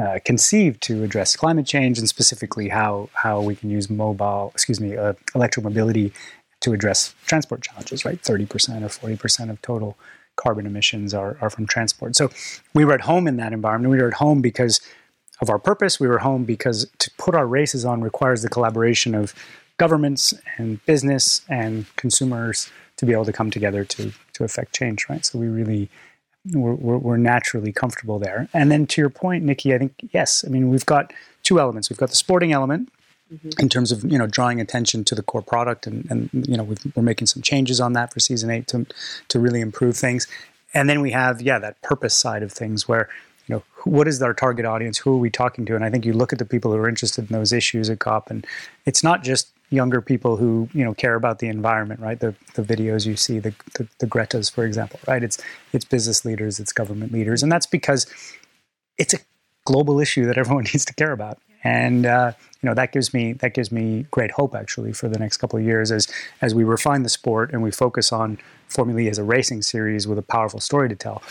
uh, 0.00 0.18
conceived 0.24 0.82
to 0.82 1.04
address 1.04 1.36
climate 1.36 1.64
change 1.64 1.96
and 1.96 2.08
specifically 2.08 2.68
how 2.68 3.08
how 3.14 3.40
we 3.40 3.54
can 3.54 3.70
use 3.70 3.88
mobile, 3.88 4.50
excuse 4.52 4.80
me, 4.80 4.96
uh, 4.96 5.12
electromobility 5.28 6.12
to 6.62 6.72
address 6.72 7.14
transport 7.24 7.62
challenges, 7.62 8.04
right? 8.04 8.20
30% 8.20 8.82
or 8.82 8.88
40% 8.88 9.50
of 9.50 9.62
total 9.62 9.96
carbon 10.34 10.66
emissions 10.66 11.14
are, 11.14 11.36
are 11.40 11.48
from 11.48 11.66
transport. 11.66 12.16
So 12.16 12.30
we 12.74 12.84
were 12.84 12.94
at 12.94 13.02
home 13.02 13.28
in 13.28 13.36
that 13.36 13.52
environment. 13.52 13.92
We 13.92 13.98
were 13.98 14.08
at 14.08 14.14
home 14.14 14.40
because 14.42 14.80
of 15.40 15.48
our 15.48 15.58
purpose. 15.58 16.00
We 16.00 16.08
were 16.08 16.18
home 16.18 16.44
because 16.44 16.90
to 16.98 17.10
put 17.16 17.34
our 17.36 17.46
races 17.46 17.84
on 17.84 18.00
requires 18.00 18.42
the 18.42 18.48
collaboration 18.48 19.14
of 19.14 19.34
governments 19.76 20.34
and 20.56 20.84
business 20.86 21.42
and 21.48 21.86
consumers 21.94 22.70
to 22.96 23.06
be 23.06 23.12
able 23.12 23.26
to 23.26 23.32
come 23.32 23.50
together 23.50 23.84
to, 23.84 24.12
to 24.32 24.44
affect 24.44 24.74
change, 24.74 25.06
right? 25.08 25.24
So 25.24 25.38
we 25.38 25.46
really 25.46 25.88
we're, 26.52 26.74
we're, 26.74 26.98
we're 26.98 27.16
naturally 27.16 27.72
comfortable 27.72 28.18
there. 28.18 28.48
And 28.52 28.70
then 28.70 28.86
to 28.88 29.00
your 29.00 29.10
point, 29.10 29.44
Nikki, 29.44 29.74
I 29.74 29.78
think 29.78 29.94
yes. 30.12 30.44
I 30.46 30.50
mean, 30.50 30.70
we've 30.70 30.86
got 30.86 31.12
two 31.42 31.60
elements. 31.60 31.90
We've 31.90 31.98
got 31.98 32.10
the 32.10 32.16
sporting 32.16 32.52
element, 32.52 32.90
Mm-hmm. 33.34 33.60
in 33.60 33.68
terms 33.68 33.90
of 33.90 34.04
you 34.04 34.16
know 34.18 34.28
drawing 34.28 34.60
attention 34.60 35.02
to 35.02 35.16
the 35.16 35.22
core 35.24 35.42
product 35.42 35.88
and, 35.88 36.08
and 36.08 36.30
you 36.48 36.56
know 36.56 36.62
we 36.62 36.76
are 36.96 37.02
making 37.02 37.26
some 37.26 37.42
changes 37.42 37.80
on 37.80 37.92
that 37.94 38.12
for 38.14 38.20
season 38.20 38.50
eight 38.50 38.68
to 38.68 38.86
to 39.26 39.40
really 39.40 39.60
improve 39.60 39.96
things 39.96 40.28
and 40.74 40.88
then 40.88 41.00
we 41.00 41.10
have 41.10 41.42
yeah 41.42 41.58
that 41.58 41.82
purpose 41.82 42.14
side 42.14 42.44
of 42.44 42.52
things 42.52 42.86
where 42.86 43.08
you 43.48 43.56
know 43.56 43.64
what 43.82 44.06
is 44.06 44.22
our 44.22 44.32
target 44.32 44.64
audience 44.64 44.98
who 44.98 45.12
are 45.12 45.16
we 45.16 45.28
talking 45.28 45.66
to 45.66 45.74
and 45.74 45.84
i 45.84 45.90
think 45.90 46.04
you 46.04 46.12
look 46.12 46.32
at 46.32 46.38
the 46.38 46.44
people 46.44 46.70
who 46.70 46.78
are 46.78 46.88
interested 46.88 47.28
in 47.28 47.36
those 47.36 47.52
issues 47.52 47.90
at 47.90 47.98
cop 47.98 48.30
and 48.30 48.46
it's 48.84 49.02
not 49.02 49.24
just 49.24 49.48
younger 49.70 50.00
people 50.00 50.36
who 50.36 50.68
you 50.72 50.84
know 50.84 50.94
care 50.94 51.14
about 51.14 51.40
the 51.40 51.48
environment 51.48 51.98
right 52.00 52.20
the 52.20 52.34
the 52.54 52.62
videos 52.62 53.06
you 53.06 53.16
see 53.16 53.38
the 53.38 53.52
the, 53.74 53.88
the 53.98 54.06
gretas 54.06 54.50
for 54.50 54.64
example 54.64 55.00
right 55.08 55.24
it's 55.24 55.38
it's 55.72 55.84
business 55.84 56.24
leaders 56.24 56.60
it's 56.60 56.72
government 56.72 57.12
leaders 57.12 57.42
and 57.42 57.50
that's 57.50 57.66
because 57.66 58.06
it's 58.96 59.12
a 59.12 59.18
global 59.64 59.98
issue 60.00 60.24
that 60.24 60.38
everyone 60.38 60.64
needs 60.72 60.84
to 60.84 60.94
care 60.94 61.12
about 61.12 61.38
and 61.64 62.06
uh, 62.06 62.32
you 62.62 62.68
know 62.68 62.74
that 62.74 62.92
gives 62.92 63.12
me 63.12 63.32
that 63.34 63.54
gives 63.54 63.72
me 63.72 64.06
great 64.10 64.30
hope 64.30 64.54
actually 64.54 64.92
for 64.92 65.08
the 65.08 65.18
next 65.18 65.38
couple 65.38 65.58
of 65.58 65.64
years 65.64 65.90
as 65.90 66.06
as 66.40 66.54
we 66.54 66.62
refine 66.62 67.02
the 67.02 67.08
sport 67.08 67.52
and 67.52 67.62
we 67.62 67.70
focus 67.72 68.12
on 68.12 68.38
Formula 68.68 69.00
E 69.00 69.08
as 69.08 69.18
a 69.18 69.24
racing 69.24 69.62
series 69.62 70.06
with 70.06 70.18
a 70.18 70.22
powerful 70.22 70.60
story 70.60 70.88
to 70.88 70.94
tell. 70.94 71.22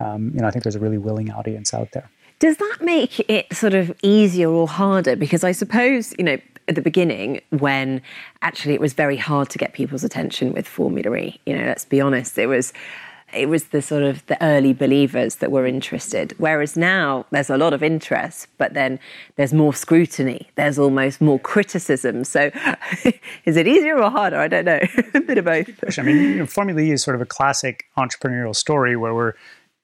Um, 0.00 0.32
you 0.34 0.40
know, 0.40 0.48
I 0.48 0.50
think 0.50 0.64
there's 0.64 0.74
a 0.74 0.80
really 0.80 0.98
willing 0.98 1.30
audience 1.30 1.72
out 1.72 1.92
there. 1.92 2.10
Does 2.40 2.56
that 2.56 2.78
make 2.80 3.20
it 3.30 3.54
sort 3.54 3.74
of 3.74 3.94
easier 4.02 4.50
or 4.50 4.66
harder? 4.66 5.14
Because 5.14 5.44
I 5.44 5.52
suppose 5.52 6.12
you 6.18 6.24
know 6.24 6.38
at 6.68 6.74
the 6.74 6.82
beginning 6.82 7.40
when 7.50 8.00
actually 8.42 8.74
it 8.74 8.80
was 8.80 8.92
very 8.92 9.16
hard 9.16 9.50
to 9.50 9.58
get 9.58 9.72
people's 9.72 10.04
attention 10.04 10.52
with 10.52 10.66
Formula 10.66 11.14
E. 11.16 11.40
You 11.46 11.58
know, 11.58 11.64
let's 11.64 11.84
be 11.84 12.00
honest, 12.00 12.38
it 12.38 12.46
was 12.46 12.72
it 13.34 13.48
was 13.48 13.64
the 13.64 13.82
sort 13.82 14.02
of 14.02 14.24
the 14.26 14.42
early 14.42 14.72
believers 14.72 15.36
that 15.36 15.50
were 15.50 15.66
interested. 15.66 16.34
Whereas 16.38 16.76
now 16.76 17.26
there's 17.30 17.50
a 17.50 17.56
lot 17.56 17.72
of 17.72 17.82
interest, 17.82 18.48
but 18.58 18.74
then 18.74 19.00
there's 19.36 19.52
more 19.52 19.74
scrutiny. 19.74 20.48
There's 20.54 20.78
almost 20.78 21.20
more 21.20 21.38
criticism. 21.38 22.24
So 22.24 22.50
is 23.44 23.56
it 23.56 23.66
easier 23.66 24.00
or 24.00 24.10
harder? 24.10 24.38
I 24.38 24.48
don't 24.48 24.64
know. 24.64 24.80
a 25.14 25.20
bit 25.20 25.38
of 25.38 25.44
both. 25.46 25.98
I 25.98 26.02
mean, 26.02 26.16
you 26.16 26.34
know, 26.36 26.46
Formula 26.46 26.80
E 26.80 26.92
is 26.92 27.02
sort 27.02 27.16
of 27.16 27.20
a 27.20 27.26
classic 27.26 27.86
entrepreneurial 27.96 28.54
story 28.54 28.96
where 28.96 29.14
we're 29.14 29.34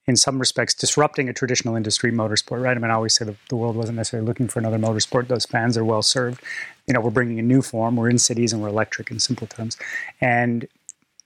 in 0.06 0.16
some 0.16 0.38
respects 0.38 0.74
disrupting 0.74 1.28
a 1.28 1.32
traditional 1.32 1.76
industry 1.76 2.10
motorsport 2.10 2.62
right 2.62 2.76
i 2.76 2.80
mean 2.80 2.90
i 2.90 2.94
always 2.94 3.14
say 3.14 3.24
the, 3.24 3.36
the 3.48 3.56
world 3.56 3.76
wasn't 3.76 3.96
necessarily 3.96 4.26
looking 4.26 4.48
for 4.48 4.58
another 4.58 4.78
motorsport 4.78 5.28
those 5.28 5.46
fans 5.46 5.76
are 5.76 5.84
well 5.84 6.02
served 6.02 6.42
you 6.86 6.94
know 6.94 7.00
we're 7.00 7.10
bringing 7.10 7.38
a 7.38 7.42
new 7.42 7.62
form 7.62 7.96
we're 7.96 8.10
in 8.10 8.18
cities 8.18 8.52
and 8.52 8.62
we're 8.62 8.68
electric 8.68 9.10
in 9.10 9.18
simple 9.18 9.46
terms 9.46 9.76
and 10.20 10.66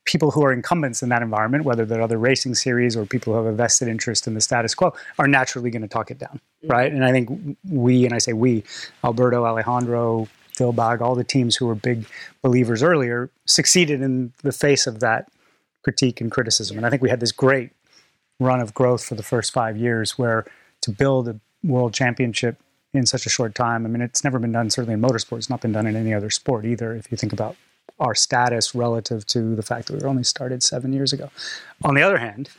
people 0.05 0.31
who 0.31 0.45
are 0.45 0.53
incumbents 0.53 1.03
in 1.03 1.09
that 1.09 1.23
environment, 1.23 1.65
whether 1.65 1.85
they're 1.85 2.03
other 2.03 2.19
racing 2.19 2.55
series 2.55 2.97
or 2.97 3.07
people 3.07 3.33
who 3.33 3.39
have 3.39 3.53
a 3.53 3.57
vested 3.57 3.89
interest 3.89 4.27
in 4.27 4.35
the 4.35 4.41
status 4.41 4.75
quo, 4.75 4.93
are 5.19 5.27
naturally 5.27 5.71
going 5.71 5.83
to 5.83 5.89
talk 5.89 6.11
it 6.11 6.19
down, 6.19 6.41
mm-hmm. 6.63 6.69
right? 6.69 6.93
And 6.93 7.05
I 7.05 7.11
think 7.11 7.57
we, 7.69 8.05
and 8.05 8.15
I 8.15 8.19
say 8.19 8.33
we, 8.33 8.65
Alberto, 9.03 9.45
Alejandro, 9.45 10.29
Dilbagh, 10.57 11.01
all 11.01 11.15
the 11.15 11.25
teams 11.25 11.57
who 11.57 11.67
were 11.67 11.75
big 11.75 12.07
believers 12.43 12.83
earlier, 12.83 13.31
succeeded 13.47 14.03
in 14.03 14.33
the 14.43 14.53
face 14.53 14.87
of 14.87 15.01
that 15.01 15.29
critique 15.83 16.21
and 16.21 16.31
criticism. 16.31 16.77
And 16.77 16.87
I 16.87 16.91
think 16.91 17.03
we 17.03 17.11
had 17.11 17.21
this 17.21 17.33
great 17.33 17.71
run 18.41 18.61
of 18.61 18.75
growth 18.75 19.05
for 19.05 19.15
the 19.15 19.23
first 19.23 19.53
five 19.53 19.77
years 19.77 20.19
where 20.19 20.45
to 20.83 20.91
build 20.91 21.29
a 21.29 21.39
world 21.63 21.95
championship 21.95 22.59
in 22.93 23.07
such 23.07 23.27
a 23.27 23.31
short 23.31 23.55
time, 23.55 23.85
I 23.85 23.89
mean, 23.89 24.03
it's 24.03 24.23
never 24.23 24.39
been 24.39 24.53
done, 24.53 24.71
certainly 24.71 24.95
in 24.95 25.01
motorsport, 25.01 25.39
it's 25.39 25.51
not 25.51 25.61
been 25.61 25.73
done 25.73 25.87
in 25.87 25.97
any 25.97 26.15
other 26.15 26.31
sport 26.31 26.65
either, 26.65 26.95
if 26.95 27.11
you 27.11 27.17
think 27.17 27.33
about 27.33 27.57
our 28.01 28.15
status 28.15 28.75
relative 28.75 29.27
to 29.27 29.55
the 29.55 29.63
fact 29.63 29.87
that 29.87 29.95
we 29.95 30.01
were 30.01 30.09
only 30.09 30.25
started 30.25 30.63
seven 30.63 30.93
years 30.93 31.13
ago. 31.13 31.31
On 31.85 31.95
the 31.95 32.03
other 32.03 32.19
hand, 32.19 32.51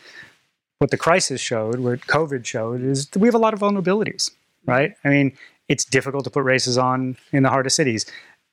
what 0.80 0.92
the 0.92 0.98
crisis 0.98 1.42
showed, 1.42 1.80
what 1.80 2.02
COVID 2.02 2.46
showed, 2.46 2.82
is 2.82 3.10
we 3.16 3.28
have 3.28 3.36
a 3.36 3.40
lot 3.40 3.54
of 3.54 3.60
vulnerabilities, 3.60 4.32
right? 4.66 4.94
I 5.04 5.10
mean, 5.10 5.38
it's 5.68 5.86
difficult 5.86 6.24
to 6.26 6.30
put 6.30 6.44
races 6.44 6.78
on 6.78 7.18
in 7.32 7.44
the 7.44 7.50
hardest 7.50 7.76
cities. 7.76 8.06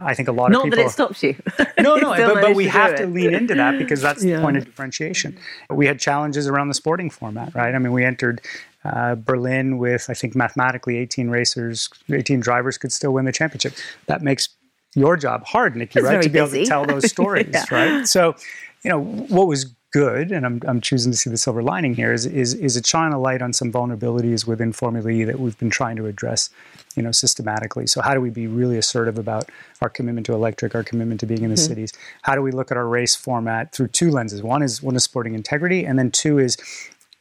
I 0.04 0.14
think 0.14 0.28
a 0.28 0.32
lot 0.32 0.50
Not 0.50 0.58
of 0.58 0.64
people. 0.64 0.78
Not 0.78 0.84
that 0.84 0.90
it 0.90 0.92
stops 0.92 1.22
you. 1.22 1.36
no, 1.82 1.96
no, 1.96 2.10
but, 2.34 2.40
but 2.40 2.54
we 2.54 2.66
have 2.66 2.96
to 2.96 3.06
lean 3.06 3.34
into 3.34 3.54
that 3.54 3.78
because 3.78 4.00
that's 4.00 4.24
yeah. 4.24 4.36
the 4.36 4.42
point 4.42 4.56
of 4.56 4.64
differentiation. 4.64 5.38
We 5.70 5.86
had 5.86 5.98
challenges 5.98 6.48
around 6.48 6.68
the 6.68 6.74
sporting 6.74 7.10
format, 7.10 7.54
right? 7.54 7.74
I 7.74 7.78
mean, 7.78 7.92
we 7.92 8.04
entered 8.04 8.40
uh, 8.84 9.14
Berlin 9.14 9.78
with, 9.78 10.06
I 10.08 10.14
think, 10.14 10.34
mathematically 10.34 10.98
18 10.98 11.30
racers, 11.30 11.88
18 12.12 12.40
drivers 12.40 12.78
could 12.78 12.92
still 12.92 13.12
win 13.12 13.24
the 13.24 13.32
championship. 13.32 13.74
That 14.06 14.22
makes 14.22 14.48
your 14.94 15.16
job 15.16 15.44
hard, 15.44 15.76
Nikki, 15.76 16.00
it's 16.00 16.06
right? 16.06 16.22
To 16.22 16.28
be 16.28 16.32
busy. 16.32 16.58
able 16.58 16.64
to 16.64 16.68
tell 16.68 16.84
those 16.84 17.06
stories, 17.10 17.48
yeah. 17.52 17.64
right? 17.70 18.06
So, 18.06 18.34
you 18.82 18.90
know, 18.90 19.00
what 19.00 19.46
was 19.46 19.72
good, 19.92 20.32
and 20.32 20.44
I'm, 20.44 20.60
I'm 20.66 20.80
choosing 20.80 21.12
to 21.12 21.16
see 21.16 21.30
the 21.30 21.36
silver 21.36 21.62
lining 21.62 21.94
here, 21.94 22.12
is, 22.12 22.26
is, 22.26 22.54
is 22.54 22.76
it 22.76 22.86
shine 22.86 23.12
a 23.12 23.18
light 23.20 23.42
on 23.42 23.52
some 23.52 23.70
vulnerabilities 23.70 24.46
within 24.46 24.72
Formula 24.72 25.08
E 25.08 25.24
that 25.24 25.38
we've 25.38 25.58
been 25.58 25.70
trying 25.70 25.96
to 25.96 26.06
address, 26.06 26.50
you 26.96 27.02
know, 27.02 27.12
systematically. 27.12 27.86
So 27.86 28.00
how 28.00 28.14
do 28.14 28.20
we 28.20 28.30
be 28.30 28.46
really 28.46 28.78
assertive 28.78 29.18
about 29.18 29.50
our 29.80 29.88
commitment 29.88 30.26
to 30.26 30.32
electric, 30.32 30.74
our 30.74 30.82
commitment 30.82 31.20
to 31.20 31.26
being 31.26 31.42
in 31.42 31.50
the 31.50 31.56
mm-hmm. 31.56 31.68
cities? 31.68 31.92
How 32.22 32.34
do 32.34 32.42
we 32.42 32.50
look 32.50 32.70
at 32.70 32.76
our 32.76 32.88
race 32.88 33.14
format 33.14 33.72
through 33.72 33.88
two 33.88 34.10
lenses? 34.10 34.42
One 34.42 34.62
is 34.62 34.82
one 34.82 34.96
is 34.96 35.04
sporting 35.04 35.34
integrity, 35.34 35.84
and 35.84 35.98
then 35.98 36.10
two 36.10 36.38
is, 36.38 36.56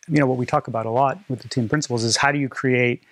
you 0.07 0.19
know, 0.19 0.25
what 0.25 0.37
we 0.37 0.45
talk 0.45 0.67
about 0.67 0.85
a 0.85 0.91
lot 0.91 1.19
with 1.29 1.41
the 1.41 1.49
team 1.49 1.69
principals 1.69 2.03
is 2.03 2.17
how 2.17 2.31
do 2.31 2.39
you 2.39 2.49
create 2.49 3.03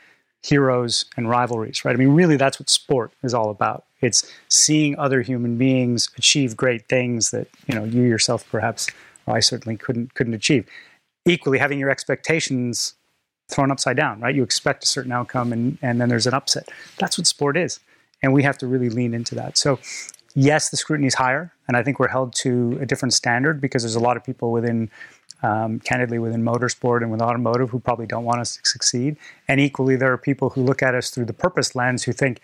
heroes 0.41 1.05
and 1.17 1.29
rivalries, 1.29 1.83
right? 1.83 1.93
I 1.93 1.97
mean, 1.97 2.09
really, 2.09 2.37
that's 2.37 2.59
what 2.59 2.69
sport 2.69 3.11
is 3.23 3.33
all 3.33 3.49
about. 3.49 3.85
It's 4.01 4.31
seeing 4.47 4.97
other 4.97 5.21
human 5.21 5.57
beings 5.57 6.09
achieve 6.17 6.55
great 6.55 6.87
things 6.87 7.31
that 7.31 7.47
you 7.67 7.75
know 7.75 7.83
you 7.83 8.03
yourself 8.03 8.49
perhaps, 8.49 8.87
I 9.29 9.39
certainly 9.39 9.77
couldn't 9.77 10.13
couldn't 10.13 10.33
achieve. 10.33 10.67
Equally, 11.25 11.57
having 11.57 11.79
your 11.79 11.89
expectations 11.89 12.95
thrown 13.49 13.71
upside 13.71 13.97
down, 13.97 14.19
right? 14.19 14.35
You 14.35 14.43
expect 14.43 14.83
a 14.83 14.87
certain 14.87 15.11
outcome, 15.11 15.53
and 15.53 15.77
and 15.81 15.99
then 15.99 16.09
there's 16.09 16.27
an 16.27 16.33
upset. 16.33 16.69
That's 16.97 17.17
what 17.17 17.27
sport 17.27 17.57
is, 17.57 17.79
and 18.23 18.33
we 18.33 18.43
have 18.43 18.57
to 18.59 18.67
really 18.67 18.89
lean 18.89 19.13
into 19.13 19.35
that. 19.35 19.57
So. 19.57 19.79
Yes, 20.35 20.69
the 20.69 20.77
scrutiny 20.77 21.07
is 21.07 21.15
higher, 21.15 21.51
and 21.67 21.75
I 21.75 21.81
think 21.81 21.99
we're 21.99 22.07
held 22.07 22.33
to 22.35 22.77
a 22.79 22.85
different 22.85 23.13
standard 23.13 23.59
because 23.59 23.81
there's 23.81 23.95
a 23.95 23.99
lot 23.99 24.15
of 24.15 24.23
people 24.23 24.51
within 24.51 24.91
um, 25.43 25.79
candidly 25.79 26.19
within 26.19 26.43
motorsport 26.43 27.01
and 27.01 27.11
with 27.11 27.21
automotive 27.21 27.69
who 27.69 27.79
probably 27.79 28.05
don't 28.05 28.25
want 28.25 28.41
us 28.41 28.57
to 28.57 28.61
succeed. 28.63 29.17
And 29.47 29.59
equally, 29.59 29.95
there 29.95 30.11
are 30.11 30.17
people 30.17 30.49
who 30.51 30.61
look 30.61 30.83
at 30.83 30.95
us 30.95 31.09
through 31.09 31.25
the 31.25 31.33
purpose 31.33 31.75
lens 31.75 32.03
who 32.03 32.13
think, 32.13 32.41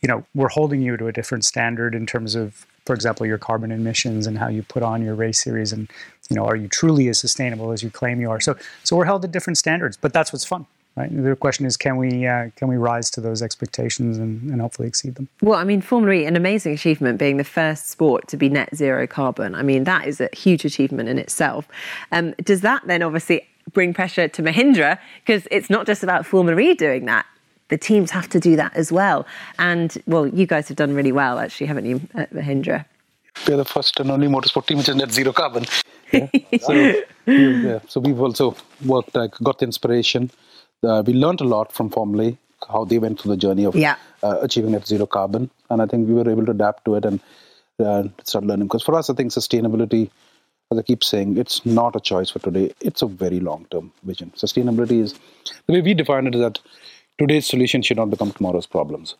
you 0.00 0.08
know, 0.08 0.24
we're 0.34 0.48
holding 0.48 0.82
you 0.82 0.96
to 0.96 1.06
a 1.06 1.12
different 1.12 1.44
standard 1.44 1.94
in 1.94 2.06
terms 2.06 2.34
of, 2.34 2.66
for 2.86 2.94
example, 2.94 3.26
your 3.26 3.38
carbon 3.38 3.70
emissions 3.70 4.26
and 4.26 4.38
how 4.38 4.48
you 4.48 4.62
put 4.62 4.82
on 4.82 5.02
your 5.02 5.14
race 5.14 5.42
series, 5.42 5.72
and 5.72 5.90
you 6.30 6.36
know, 6.36 6.46
are 6.46 6.56
you 6.56 6.68
truly 6.68 7.08
as 7.08 7.18
sustainable 7.18 7.72
as 7.72 7.82
you 7.82 7.90
claim 7.90 8.20
you 8.20 8.30
are? 8.30 8.40
So, 8.40 8.56
so 8.84 8.96
we're 8.96 9.04
held 9.04 9.22
to 9.22 9.28
different 9.28 9.58
standards, 9.58 9.96
but 9.96 10.12
that's 10.12 10.32
what's 10.32 10.44
fun. 10.44 10.66
Right? 10.96 11.10
The 11.10 11.36
question 11.36 11.66
is, 11.66 11.76
can 11.76 11.96
we 11.96 12.26
uh, 12.26 12.50
can 12.56 12.66
we 12.68 12.76
rise 12.76 13.10
to 13.12 13.20
those 13.20 13.42
expectations 13.42 14.18
and, 14.18 14.50
and 14.50 14.60
hopefully 14.60 14.88
exceed 14.88 15.14
them? 15.14 15.28
Well, 15.40 15.58
I 15.58 15.64
mean, 15.64 15.80
Formula 15.80 16.14
E, 16.14 16.24
an 16.24 16.36
amazing 16.36 16.72
achievement, 16.74 17.18
being 17.18 17.36
the 17.36 17.44
first 17.44 17.88
sport 17.90 18.26
to 18.28 18.36
be 18.36 18.48
net 18.48 18.74
zero 18.74 19.06
carbon. 19.06 19.54
I 19.54 19.62
mean, 19.62 19.84
that 19.84 20.08
is 20.08 20.20
a 20.20 20.28
huge 20.32 20.64
achievement 20.64 21.08
in 21.08 21.16
itself. 21.18 21.68
Um, 22.10 22.34
does 22.42 22.62
that 22.62 22.82
then 22.86 23.02
obviously 23.02 23.46
bring 23.72 23.94
pressure 23.94 24.26
to 24.26 24.42
Mahindra 24.42 24.98
because 25.24 25.46
it's 25.50 25.70
not 25.70 25.86
just 25.86 26.02
about 26.02 26.26
Formula 26.26 26.60
E 26.60 26.74
doing 26.74 27.06
that? 27.06 27.24
The 27.68 27.78
teams 27.78 28.10
have 28.10 28.28
to 28.30 28.40
do 28.40 28.56
that 28.56 28.74
as 28.74 28.90
well. 28.90 29.26
And 29.60 29.96
well, 30.06 30.26
you 30.26 30.44
guys 30.44 30.66
have 30.68 30.76
done 30.76 30.92
really 30.92 31.12
well, 31.12 31.38
actually, 31.38 31.68
haven't 31.68 31.86
you, 31.86 32.00
at 32.14 32.34
Mahindra? 32.34 32.84
We're 33.46 33.56
the 33.56 33.64
first 33.64 33.98
and 34.00 34.10
only 34.10 34.26
motorsport 34.26 34.66
team 34.66 34.78
which 34.78 34.88
is 34.88 34.96
net 34.96 35.12
zero 35.12 35.32
carbon. 35.32 35.64
Yeah. 36.12 36.26
so, 36.60 36.72
yeah. 37.26 37.78
so 37.86 38.00
we've 38.00 38.20
also 38.20 38.56
worked, 38.84 39.14
like, 39.14 39.30
got 39.44 39.60
the 39.60 39.64
inspiration 39.64 40.32
uh, 40.82 41.02
we 41.06 41.12
learned 41.12 41.40
a 41.40 41.44
lot 41.44 41.72
from 41.72 41.90
Formula 41.90 42.32
how 42.68 42.84
they 42.84 42.98
went 42.98 43.18
through 43.18 43.30
the 43.30 43.36
journey 43.38 43.64
of 43.64 43.74
yeah. 43.74 43.96
uh, 44.22 44.38
achieving 44.42 44.72
net 44.72 44.86
zero 44.86 45.06
carbon. 45.06 45.50
And 45.70 45.80
I 45.80 45.86
think 45.86 46.06
we 46.06 46.14
were 46.14 46.28
able 46.30 46.44
to 46.44 46.50
adapt 46.50 46.84
to 46.84 46.94
it 46.96 47.06
and 47.06 47.20
uh, 47.78 48.04
start 48.22 48.44
learning. 48.44 48.66
Because 48.66 48.82
for 48.82 48.94
us, 48.94 49.08
I 49.08 49.14
think 49.14 49.30
sustainability, 49.32 50.10
as 50.70 50.78
I 50.78 50.82
keep 50.82 51.02
saying, 51.02 51.38
it's 51.38 51.64
not 51.64 51.96
a 51.96 52.00
choice 52.00 52.28
for 52.28 52.38
today. 52.38 52.74
It's 52.80 53.00
a 53.00 53.06
very 53.06 53.40
long 53.40 53.66
term 53.70 53.92
vision. 54.02 54.32
Sustainability 54.36 55.00
is 55.00 55.14
the 55.66 55.72
way 55.72 55.80
we 55.80 55.94
define 55.94 56.26
it 56.26 56.34
is 56.34 56.42
that 56.42 56.58
today's 57.18 57.46
solution 57.46 57.80
should 57.80 57.96
not 57.96 58.10
become 58.10 58.30
tomorrow's 58.32 58.66
problems. 58.66 59.14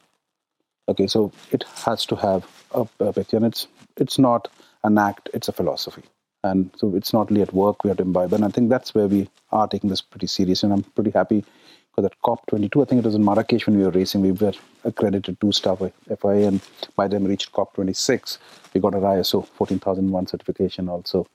Okay, 0.87 1.07
so 1.07 1.33
it 1.51 1.65
has 1.87 2.05
to 2.07 2.17
have 2.17 2.47
a, 2.73 2.87
a 2.99 3.13
picture, 3.13 3.37
and 3.37 3.47
it's 3.47 3.69
it's 3.97 4.19
not 4.19 4.49
an 4.85 4.99
act; 4.99 5.29
it's 5.35 5.49
a 5.49 5.53
philosophy. 5.53 6.03
And 6.43 6.71
so 6.77 6.95
it's 6.95 7.13
not 7.13 7.31
only 7.31 7.43
at 7.43 7.53
work 7.53 7.85
we 7.85 7.89
have 7.89 7.99
to 7.99 8.03
imbibe. 8.03 8.33
And 8.33 8.45
I 8.45 8.49
think 8.49 8.71
that's 8.71 8.95
where 8.95 9.07
we 9.07 9.29
are 9.53 9.69
taking 9.69 9.91
this 9.91 10.01
pretty 10.01 10.27
serious. 10.27 10.63
And 10.63 10.73
I'm 10.73 10.83
pretty 10.83 11.11
happy 11.11 11.45
because 11.91 12.07
at 12.07 12.21
COP22, 12.23 12.83
I 12.83 12.85
think 12.87 13.01
it 13.01 13.05
was 13.05 13.15
in 13.15 13.25
Marrakesh 13.25 13.67
when 13.67 13.77
we 13.77 13.85
were 13.85 13.91
racing, 13.91 14.23
we 14.23 14.33
were 14.33 14.53
accredited 14.85 15.41
two 15.41 15.53
star 15.53 15.77
FIA. 15.77 16.49
And 16.49 16.61
by 16.97 17.09
then 17.09 17.25
we 17.25 17.31
reached 17.31 17.53
COP26, 17.53 18.39
we 18.75 18.81
got 18.81 18.95
our 18.95 19.01
ISO 19.01 19.47
14001 19.47 20.27
certification 20.29 20.89
also 20.89 21.27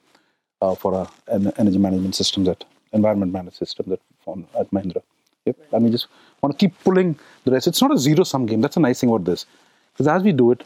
uh, 0.61 0.75
for 0.75 0.95
our 0.95 1.09
energy 1.31 1.77
management 1.77 2.15
systems, 2.15 2.47
at 2.47 2.63
environment 2.93 3.31
management 3.31 3.55
system 3.55 3.85
that 3.89 4.01
formed 4.23 4.47
at 4.59 4.71
Mahindra. 4.71 5.01
Yep. 5.45 5.57
And 5.73 5.83
we 5.85 5.91
just 5.91 6.07
want 6.41 6.57
to 6.57 6.65
keep 6.65 6.77
pulling 6.83 7.19
the 7.43 7.51
rest. 7.51 7.67
It's 7.67 7.81
not 7.81 7.93
a 7.93 7.99
zero 7.99 8.23
sum 8.23 8.45
game. 8.45 8.61
That's 8.61 8.77
a 8.77 8.79
nice 8.79 8.99
thing 8.99 9.09
about 9.09 9.25
this. 9.25 9.45
Because 9.93 10.07
as 10.07 10.23
we 10.23 10.31
do 10.31 10.51
it, 10.51 10.63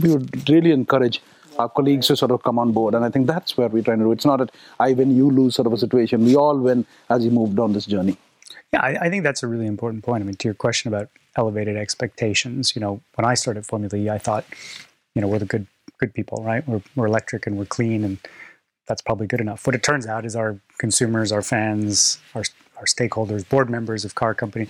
we 0.00 0.10
would 0.10 0.48
really 0.48 0.72
encourage 0.72 1.20
our 1.58 1.68
colleagues 1.68 2.08
to 2.08 2.16
sort 2.16 2.30
of 2.30 2.42
come 2.42 2.58
on 2.58 2.72
board. 2.72 2.94
And 2.94 3.04
I 3.04 3.10
think 3.10 3.26
that's 3.26 3.56
where 3.56 3.68
we're 3.68 3.82
trying 3.82 3.98
to 3.98 4.04
do. 4.04 4.12
It's 4.12 4.26
not 4.26 4.38
that 4.38 4.50
I 4.80 4.92
win, 4.92 5.16
you 5.16 5.30
lose 5.30 5.54
sort 5.54 5.66
of 5.66 5.72
a 5.72 5.78
situation. 5.78 6.24
We 6.24 6.36
all 6.36 6.58
win 6.58 6.86
as 7.10 7.22
we 7.22 7.30
moved 7.30 7.58
on 7.58 7.72
this 7.72 7.86
journey. 7.86 8.16
Yeah, 8.72 8.80
I, 8.80 8.96
I, 9.02 9.08
think 9.08 9.22
that's 9.22 9.42
a 9.44 9.46
really 9.46 9.66
important 9.66 10.02
point. 10.02 10.22
I 10.22 10.26
mean, 10.26 10.34
to 10.34 10.48
your 10.48 10.54
question 10.54 10.92
about 10.92 11.08
elevated 11.36 11.76
expectations, 11.76 12.74
you 12.74 12.80
know, 12.80 13.00
when 13.14 13.24
I 13.24 13.34
started 13.34 13.64
Formula 13.66 13.96
E, 13.96 14.10
I 14.10 14.18
thought, 14.18 14.44
you 15.14 15.22
know, 15.22 15.28
we're 15.28 15.38
the 15.38 15.44
good 15.44 15.66
good 15.98 16.12
people, 16.12 16.42
right? 16.44 16.66
We're, 16.66 16.82
we're 16.96 17.06
electric 17.06 17.46
and 17.46 17.56
we're 17.56 17.66
clean, 17.66 18.04
and 18.04 18.18
that's 18.86 19.00
probably 19.00 19.26
good 19.26 19.40
enough. 19.40 19.66
What 19.66 19.76
it 19.76 19.82
turns 19.82 20.06
out 20.06 20.24
is 20.24 20.34
our 20.34 20.58
consumers, 20.78 21.32
our 21.32 21.42
fans, 21.42 22.18
our, 22.34 22.42
our 22.76 22.84
stakeholders, 22.84 23.48
board 23.48 23.70
members 23.70 24.04
of 24.04 24.14
car 24.14 24.34
company, 24.34 24.68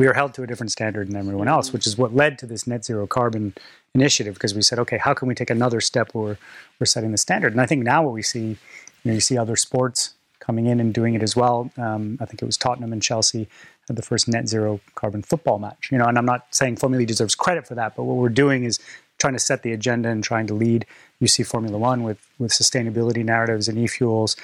we 0.00 0.06
are 0.06 0.14
held 0.14 0.32
to 0.32 0.42
a 0.42 0.46
different 0.46 0.72
standard 0.72 1.08
than 1.08 1.16
everyone 1.16 1.46
else, 1.46 1.74
which 1.74 1.86
is 1.86 1.98
what 1.98 2.16
led 2.16 2.38
to 2.38 2.46
this 2.46 2.66
net 2.66 2.82
zero 2.86 3.06
carbon 3.06 3.52
initiative 3.94 4.32
because 4.32 4.54
we 4.54 4.62
said, 4.62 4.78
okay, 4.78 4.96
how 4.96 5.12
can 5.12 5.28
we 5.28 5.34
take 5.34 5.50
another 5.50 5.78
step 5.78 6.14
where 6.14 6.38
we're 6.78 6.86
setting 6.86 7.10
the 7.10 7.18
standard? 7.18 7.52
And 7.52 7.60
I 7.60 7.66
think 7.66 7.84
now 7.84 8.02
what 8.02 8.14
we 8.14 8.22
see, 8.22 8.48
you 8.48 8.56
know, 9.04 9.12
you 9.12 9.20
see 9.20 9.36
other 9.36 9.56
sports 9.56 10.14
coming 10.38 10.64
in 10.64 10.80
and 10.80 10.94
doing 10.94 11.12
it 11.12 11.22
as 11.22 11.36
well. 11.36 11.70
Um, 11.76 12.16
I 12.18 12.24
think 12.24 12.40
it 12.40 12.46
was 12.46 12.56
Tottenham 12.56 12.94
and 12.94 13.02
Chelsea 13.02 13.46
had 13.88 13.96
the 13.96 14.02
first 14.02 14.26
net 14.26 14.48
zero 14.48 14.80
carbon 14.94 15.20
football 15.20 15.58
match. 15.58 15.90
You 15.92 15.98
know, 15.98 16.06
and 16.06 16.16
I'm 16.16 16.24
not 16.24 16.46
saying 16.48 16.76
Formula 16.76 17.02
E 17.02 17.04
deserves 17.04 17.34
credit 17.34 17.66
for 17.66 17.74
that, 17.74 17.94
but 17.94 18.04
what 18.04 18.16
we're 18.16 18.30
doing 18.30 18.64
is 18.64 18.78
trying 19.18 19.34
to 19.34 19.38
set 19.38 19.62
the 19.62 19.72
agenda 19.72 20.08
and 20.08 20.24
trying 20.24 20.46
to 20.46 20.54
lead. 20.54 20.86
You 21.18 21.26
see 21.26 21.42
Formula 21.42 21.76
One 21.76 22.04
with 22.04 22.26
with 22.38 22.52
sustainability 22.52 23.22
narratives 23.22 23.68
and 23.68 23.76
e-fuels. 23.76 24.34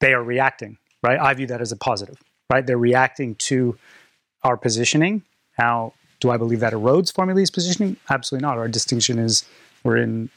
They 0.00 0.14
are 0.14 0.22
reacting, 0.22 0.78
right? 1.02 1.20
I 1.20 1.34
view 1.34 1.46
that 1.48 1.60
as 1.60 1.72
a 1.72 1.76
positive, 1.76 2.16
right? 2.50 2.66
They're 2.66 2.78
reacting 2.78 3.34
to 3.34 3.76
our 4.42 4.56
positioning. 4.56 5.22
Now, 5.58 5.92
do 6.20 6.30
I 6.30 6.36
believe 6.36 6.60
that 6.60 6.72
erodes 6.72 7.12
Formula 7.12 7.40
E's 7.40 7.50
positioning? 7.50 7.96
Absolutely 8.10 8.46
not. 8.46 8.58
Our 8.58 8.68
distinction 8.68 9.18
is 9.18 9.44
we're 9.84 9.96
in 9.96 10.30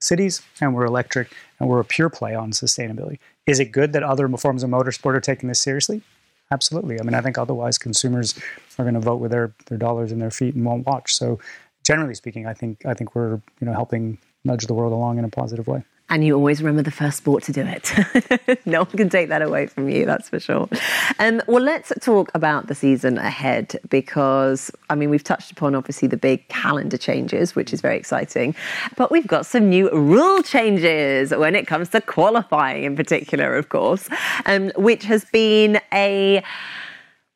cities 0.00 0.42
and 0.60 0.74
we're 0.74 0.84
electric 0.84 1.32
and 1.58 1.68
we're 1.68 1.80
a 1.80 1.84
pure 1.84 2.10
play 2.10 2.34
on 2.34 2.50
sustainability. 2.50 3.18
Is 3.46 3.60
it 3.60 3.72
good 3.72 3.92
that 3.92 4.02
other 4.02 4.28
forms 4.36 4.62
of 4.62 4.70
motorsport 4.70 5.14
are 5.14 5.20
taking 5.20 5.48
this 5.48 5.60
seriously? 5.60 6.02
Absolutely. 6.50 7.00
I 7.00 7.02
mean, 7.02 7.14
I 7.14 7.22
think 7.22 7.38
otherwise 7.38 7.78
consumers 7.78 8.38
are 8.78 8.84
going 8.84 8.94
to 8.94 9.00
vote 9.00 9.16
with 9.16 9.30
their, 9.30 9.54
their 9.66 9.78
dollars 9.78 10.12
and 10.12 10.20
their 10.20 10.30
feet 10.30 10.54
and 10.54 10.64
won't 10.64 10.86
watch. 10.86 11.14
So, 11.14 11.38
generally 11.82 12.14
speaking, 12.14 12.46
I 12.46 12.52
think 12.52 12.84
I 12.84 12.94
think 12.94 13.14
we're 13.14 13.40
you 13.60 13.66
know 13.66 13.72
helping 13.72 14.18
nudge 14.44 14.66
the 14.66 14.74
world 14.74 14.92
along 14.92 15.18
in 15.18 15.24
a 15.24 15.28
positive 15.28 15.66
way. 15.66 15.82
And 16.08 16.24
you 16.24 16.34
always 16.34 16.60
remember 16.60 16.82
the 16.82 16.90
first 16.90 17.18
sport 17.18 17.42
to 17.44 17.52
do 17.52 17.64
it. 17.66 18.60
no 18.66 18.80
one 18.80 18.90
can 18.90 19.08
take 19.08 19.28
that 19.30 19.40
away 19.40 19.66
from 19.66 19.88
you, 19.88 20.04
that's 20.04 20.28
for 20.28 20.38
sure. 20.38 20.68
Um, 21.18 21.40
well, 21.46 21.62
let's 21.62 21.90
talk 22.00 22.30
about 22.34 22.66
the 22.66 22.74
season 22.74 23.16
ahead 23.16 23.80
because, 23.88 24.70
I 24.90 24.94
mean, 24.94 25.08
we've 25.08 25.24
touched 25.24 25.52
upon 25.52 25.74
obviously 25.74 26.08
the 26.08 26.18
big 26.18 26.46
calendar 26.48 26.98
changes, 26.98 27.54
which 27.54 27.72
is 27.72 27.80
very 27.80 27.96
exciting. 27.96 28.54
But 28.96 29.10
we've 29.10 29.26
got 29.26 29.46
some 29.46 29.70
new 29.70 29.90
rule 29.90 30.42
changes 30.42 31.30
when 31.30 31.54
it 31.54 31.66
comes 31.66 31.88
to 31.90 32.00
qualifying, 32.02 32.84
in 32.84 32.94
particular, 32.94 33.54
of 33.54 33.70
course, 33.70 34.08
um, 34.44 34.70
which 34.76 35.04
has 35.04 35.24
been 35.26 35.80
a 35.94 36.42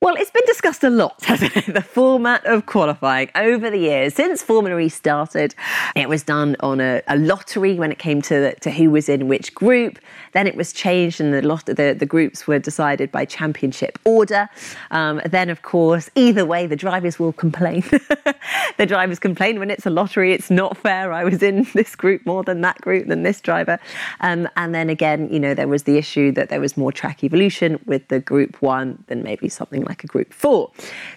well, 0.03 0.15
it's 0.17 0.31
been 0.31 0.45
discussed 0.45 0.85
a 0.85 0.91
lot, 0.91 1.17
hasn't 1.25 1.57
it? 1.57 1.73
The 1.73 1.81
format 1.81 2.45
of 2.45 2.67
qualifying 2.67 3.31
over 3.35 3.71
the 3.71 3.79
years. 3.79 4.13
Since 4.13 4.43
Formula 4.43 4.79
E 4.79 4.91
started, 4.91 5.55
it 5.95 6.07
was 6.07 6.23
done 6.23 6.55
on 6.61 6.81
a, 6.81 7.03
a 7.09 7.17
lottery 7.17 7.75
when 7.75 7.91
it 7.91 7.99
came 7.99 8.21
to, 8.23 8.55
to 8.57 8.71
who 8.71 8.91
was 8.91 9.09
in 9.09 9.27
which 9.27 9.55
group. 9.55 9.99
Then 10.33 10.47
it 10.47 10.55
was 10.55 10.75
changed 10.75 11.19
and 11.19 11.33
the, 11.33 11.41
lot, 11.41 11.65
the, 11.65 11.97
the 11.99 12.05
groups 12.05 12.47
were 12.47 12.59
decided 12.59 13.11
by 13.11 13.25
championship 13.25 13.99
order. 14.05 14.51
Um, 14.91 15.23
then, 15.25 15.49
of 15.49 15.63
course, 15.63 16.11
either 16.15 16.45
way, 16.45 16.67
the 16.67 16.77
drivers 16.77 17.19
will 17.19 17.33
complain. 17.33 17.81
the 18.77 18.85
drivers 18.85 19.19
complain 19.19 19.59
when 19.59 19.71
it's 19.71 19.87
a 19.87 19.91
lottery, 19.91 20.35
it's 20.35 20.51
not 20.51 20.77
fair. 20.77 21.11
I 21.11 21.25
was 21.25 21.43
in 21.43 21.67
this 21.75 21.97
group 21.97 22.27
more 22.27 22.45
than 22.45 22.61
that 22.61 22.79
group, 22.83 23.07
than 23.07 23.23
this 23.23 23.41
driver. 23.41 23.79
Um, 24.21 24.47
and 24.59 24.75
then 24.75 24.91
again, 24.91 25.33
you 25.33 25.41
know, 25.41 25.55
there 25.55 25.69
was 25.69 25.85
the 25.85 25.97
issue 25.97 26.33
that 26.33 26.51
there 26.51 26.61
was 26.61 26.77
more 26.77 26.93
track 26.93 27.25
evolution 27.25 27.81
with 27.87 28.07
the 28.09 28.21
group 28.21 28.61
one 28.61 29.03
than 29.07 29.23
maybe 29.23 29.49
something 29.49 29.86
like 29.87 30.05
a 30.05 30.07
group 30.07 30.33
four. 30.33 30.71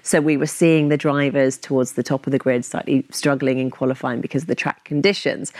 So 0.03 0.21
we 0.21 0.37
were 0.37 0.45
seeing 0.45 0.89
the 0.89 0.97
drivers 0.97 1.57
towards 1.57 1.93
the 1.93 2.03
top 2.03 2.27
of 2.27 2.31
the 2.31 2.39
grid 2.39 2.65
slightly 2.65 3.05
struggling 3.11 3.59
in 3.59 3.69
qualifying 3.69 4.21
because 4.21 4.43
of 4.43 4.47
the 4.47 4.55
track 4.55 4.85
conditions. 4.85 5.51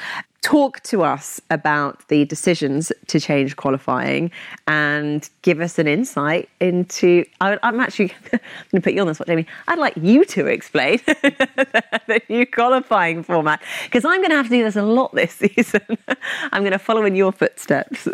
Talk 0.42 0.82
to 0.84 1.04
us 1.04 1.42
about 1.50 2.08
the 2.08 2.24
decisions 2.24 2.94
to 3.08 3.20
change 3.20 3.58
qualifying 3.58 4.32
and 4.68 5.30
give 5.42 5.60
us 5.60 5.78
an 5.78 5.88
insight 5.88 6.48
into. 6.62 7.26
I, 7.42 7.60
am 7.62 7.82
actually 7.82 8.08
going 8.32 8.42
to 8.74 8.82
put 8.82 8.94
you 8.94 9.02
on 9.02 9.08
the 9.08 9.16
spot, 9.16 9.28
Jamie. 9.28 9.46
I'd 9.68 9.80
like 9.80 9.98
you 9.98 10.24
to 10.26 10.46
explain 10.46 11.02
the 11.06 12.22
new 12.30 12.46
qualifying 12.46 13.22
format 13.22 13.62
because 13.84 14.06
I'm 14.06 14.22
going 14.22 14.30
to 14.30 14.38
have 14.38 14.46
to 14.46 14.52
do 14.52 14.64
this 14.64 14.78
a 14.78 14.82
lot 14.82 15.14
this 15.14 15.34
season. 15.56 15.82
I'm 16.54 16.62
going 16.62 16.72
to 16.72 16.80
follow 16.80 17.06
in 17.06 17.16
your 17.16 17.34
footsteps. 17.34 18.08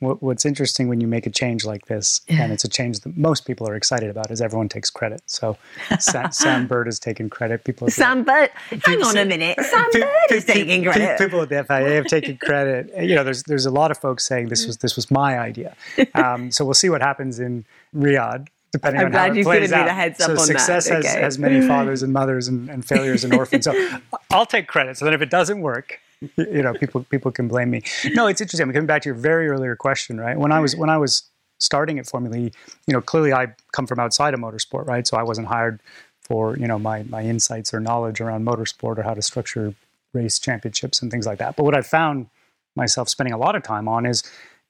What's 0.00 0.44
interesting 0.44 0.88
when 0.88 1.00
you 1.00 1.06
make 1.06 1.26
a 1.26 1.30
change 1.30 1.64
like 1.64 1.86
this, 1.86 2.20
and 2.28 2.52
it's 2.52 2.64
a 2.64 2.68
change 2.68 3.00
that 3.00 3.16
most 3.16 3.46
people 3.46 3.68
are 3.68 3.74
excited 3.74 4.10
about, 4.10 4.30
is 4.30 4.40
everyone 4.40 4.68
takes 4.68 4.90
credit. 4.90 5.22
So 5.26 5.56
Sam, 5.98 6.32
Sam 6.32 6.66
Bird 6.66 6.86
has 6.86 6.98
taken 6.98 7.30
credit. 7.30 7.64
People 7.64 7.88
Sam 7.88 8.24
Bird, 8.24 8.50
hang 8.84 9.02
on 9.02 9.16
a 9.16 9.24
minute, 9.24 9.58
Sam 9.60 9.86
Bird 9.92 10.08
is 10.32 10.44
taking 10.44 10.82
credit. 10.84 11.18
People 11.18 11.40
at 11.42 11.48
the 11.48 11.64
FIA 11.64 11.94
have 11.94 12.06
taken 12.06 12.36
credit. 12.36 12.92
You 13.02 13.14
know, 13.14 13.24
there's 13.24 13.42
there's 13.44 13.66
a 13.66 13.70
lot 13.70 13.90
of 13.90 13.98
folks 13.98 14.24
saying 14.24 14.48
this 14.48 14.66
was 14.66 14.78
this 14.78 14.96
was 14.96 15.10
my 15.10 15.38
idea. 15.38 15.74
Um, 16.14 16.50
so 16.50 16.64
we'll 16.64 16.74
see 16.74 16.88
what 16.88 17.02
happens 17.02 17.38
in 17.40 17.64
Riyadh 17.94 18.48
depending 18.72 19.00
I'm 19.00 19.06
on 19.06 19.12
glad 19.12 19.26
how 19.28 19.32
it 19.32 19.36
you've 19.38 19.46
given 19.46 19.72
out. 19.74 19.80
me 19.82 19.88
the 19.88 19.94
heads 19.94 20.20
up 20.20 20.26
so 20.26 20.32
on 20.32 20.38
success 20.46 20.88
that. 20.88 20.96
has, 20.96 21.06
Okay. 21.06 21.20
has 21.20 21.38
many 21.38 21.60
fathers 21.66 22.02
and 22.02 22.12
mothers 22.12 22.48
and, 22.48 22.68
and 22.70 22.84
failures 22.84 23.22
and 23.24 23.32
orphans. 23.34 23.64
So 23.64 23.98
I'll 24.30 24.46
take 24.46 24.66
credit. 24.66 24.96
So 24.96 25.04
then 25.04 25.14
if 25.14 25.22
it 25.22 25.30
doesn't 25.30 25.60
work, 25.60 26.00
you 26.20 26.62
know, 26.62 26.74
people 26.74 27.04
people 27.04 27.30
can 27.30 27.48
blame 27.48 27.70
me. 27.70 27.82
No, 28.12 28.26
it's 28.26 28.40
interesting. 28.40 28.66
I'm 28.66 28.72
coming 28.72 28.86
back 28.86 29.02
to 29.02 29.08
your 29.08 29.16
very 29.16 29.48
earlier 29.48 29.76
question, 29.76 30.18
right? 30.18 30.38
When 30.38 30.52
I 30.52 30.60
was 30.60 30.76
when 30.76 30.90
I 30.90 30.98
was 30.98 31.24
starting 31.58 31.98
at 31.98 32.06
Formula 32.06 32.36
E, 32.36 32.52
you 32.86 32.92
know, 32.92 33.00
clearly 33.00 33.32
I 33.32 33.54
come 33.72 33.86
from 33.86 33.98
outside 33.98 34.34
of 34.34 34.40
motorsport, 34.40 34.86
right? 34.86 35.06
So 35.06 35.16
I 35.16 35.22
wasn't 35.22 35.48
hired 35.48 35.80
for 36.22 36.56
you 36.56 36.66
know 36.66 36.78
my 36.78 37.02
my 37.04 37.22
insights 37.22 37.72
or 37.72 37.80
knowledge 37.80 38.20
around 38.20 38.44
motorsport 38.44 38.98
or 38.98 39.02
how 39.02 39.14
to 39.14 39.22
structure 39.22 39.74
race 40.12 40.38
championships 40.38 41.02
and 41.02 41.10
things 41.10 41.26
like 41.26 41.38
that. 41.38 41.56
But 41.56 41.64
what 41.64 41.76
I 41.76 41.82
found 41.82 42.28
myself 42.74 43.08
spending 43.08 43.32
a 43.32 43.38
lot 43.38 43.54
of 43.54 43.62
time 43.62 43.88
on 43.88 44.06
is 44.06 44.22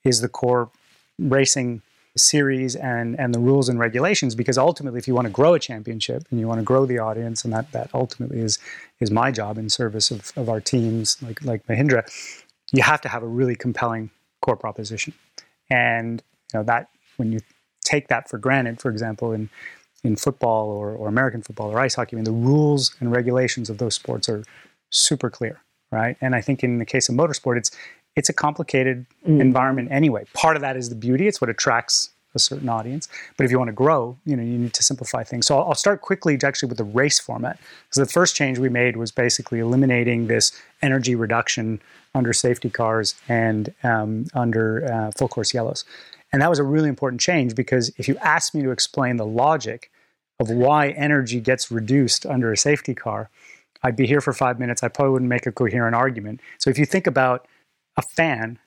is 0.05 0.21
the 0.21 0.29
core 0.29 0.71
racing 1.19 1.83
series 2.17 2.75
and 2.77 3.19
and 3.21 3.35
the 3.35 3.39
rules 3.39 3.69
and 3.69 3.79
regulations 3.79 4.35
because 4.35 4.57
ultimately 4.57 4.99
if 4.99 5.07
you 5.07 5.15
want 5.15 5.27
to 5.27 5.33
grow 5.33 5.55
a 5.55 5.59
championship 5.59 6.25
and 6.31 6.41
you 6.41 6.49
want 6.49 6.59
to 6.59 6.65
grow 6.65 6.87
the 6.87 6.99
audience 6.99 7.45
and 7.45 7.53
that 7.53 7.71
that 7.73 7.91
ultimately 7.93 8.41
is 8.41 8.59
is 9.01 9.11
my 9.11 9.31
job 9.31 9.59
in 9.59 9.69
service 9.69 10.11
of, 10.11 10.33
of 10.37 10.49
our 10.49 10.61
teams 10.61 11.23
like 11.23 11.45
like 11.45 11.67
Mahindra 11.67 12.05
you 12.73 12.83
have 12.83 13.01
to 13.03 13.09
have 13.09 13.23
a 13.23 13.27
really 13.27 13.55
compelling 13.55 14.11
core 14.41 14.57
proposition. 14.57 15.13
And 15.71 16.23
you 16.53 16.61
know 16.61 16.65
that 16.65 16.89
when 17.17 17.33
you 17.33 17.41
take 17.85 18.09
that 18.09 18.29
for 18.29 18.39
granted 18.39 18.81
for 18.81 18.91
example 18.91 19.33
in 19.33 19.49
in 20.05 20.17
football 20.17 20.71
or, 20.71 20.93
or 20.93 21.09
American 21.09 21.43
football 21.43 21.71
or 21.71 21.81
ice 21.81 21.95
hockey 21.95 22.15
I 22.15 22.17
mean 22.17 22.25
the 22.25 22.33
rules 22.33 22.95
and 23.01 23.11
regulations 23.13 23.71
of 23.71 23.79
those 23.79 23.95
sports 23.95 24.29
are 24.29 24.45
super 24.91 25.31
clear 25.31 25.61
right? 25.93 26.17
And 26.21 26.35
I 26.35 26.41
think 26.41 26.65
in 26.65 26.79
the 26.79 26.85
case 26.85 27.09
of 27.09 27.15
motorsport 27.15 27.57
it's 27.57 27.71
it's 28.17 28.29
a 28.29 28.33
complicated 28.33 29.07
mm. 29.27 29.41
environment 29.41 29.89
anyway. 29.93 30.25
Part 30.33 30.57
of 30.57 30.63
that 30.63 30.77
is 30.77 30.89
the 30.89 30.95
beauty; 30.95 31.29
it's 31.29 31.41
what 31.41 31.51
attracts 31.51 32.11
a 32.37 32.39
certain 32.39 32.69
audience. 32.69 33.09
But 33.37 33.45
if 33.45 33.51
you 33.51 33.59
want 33.59 33.69
to 33.69 33.73
grow, 33.75 34.17
you 34.25 34.37
know, 34.37 34.43
you 34.43 34.59
need 34.59 34.75
to 34.75 34.83
simplify 34.83 35.25
things. 35.25 35.47
So 35.47 35.59
I'll, 35.59 35.69
I'll 35.69 35.75
start 35.75 36.03
quickly, 36.03 36.39
actually, 36.43 36.69
with 36.69 36.79
the 36.79 36.85
race 36.85 37.19
format. 37.19 37.59
Because 37.89 38.07
the 38.07 38.13
first 38.13 38.37
change 38.37 38.59
we 38.59 38.69
made 38.69 38.97
was 38.97 39.11
basically 39.11 39.59
eliminating 39.59 40.29
this 40.29 40.53
energy 40.83 41.17
reduction 41.17 41.81
under 42.15 42.33
safety 42.33 42.71
cars 42.71 43.15
and 43.29 43.75
um, 43.83 44.27
under 44.35 44.91
uh, 44.93 45.11
full 45.11 45.29
course 45.29 45.53
yellows. 45.53 45.85
And 46.33 46.43
that 46.43 46.51
was 46.51 46.59
a 46.59 46.65
really 46.65 46.89
important 46.89 47.21
change 47.21 47.55
because 47.55 47.91
if 47.97 48.09
you 48.09 48.17
asked 48.19 48.55
me 48.55 48.63
to 48.63 48.71
explain 48.71 49.17
the 49.17 49.27
logic 49.27 49.91
of 50.39 50.51
why 50.51 50.91
energy 50.91 51.41
gets 51.41 51.71
reduced 51.71 52.27
under 52.27 52.53
a 52.53 52.57
safety 52.57 52.95
car, 52.95 53.31
I'd 53.83 53.97
be 53.97 54.07
here 54.07 54.21
for 54.21 54.33
five 54.33 54.59
minutes. 54.59 54.83
I 54.83 54.89
probably 54.89 55.13
wouldn't 55.13 55.29
make 55.29 55.47
a 55.47 55.53
coherent 55.53 55.95
argument. 55.95 56.41
So 56.59 56.71
if 56.71 56.79
you 56.79 56.85
think 56.85 57.07
about 57.07 57.47
a 57.97 58.03
fan 58.03 58.59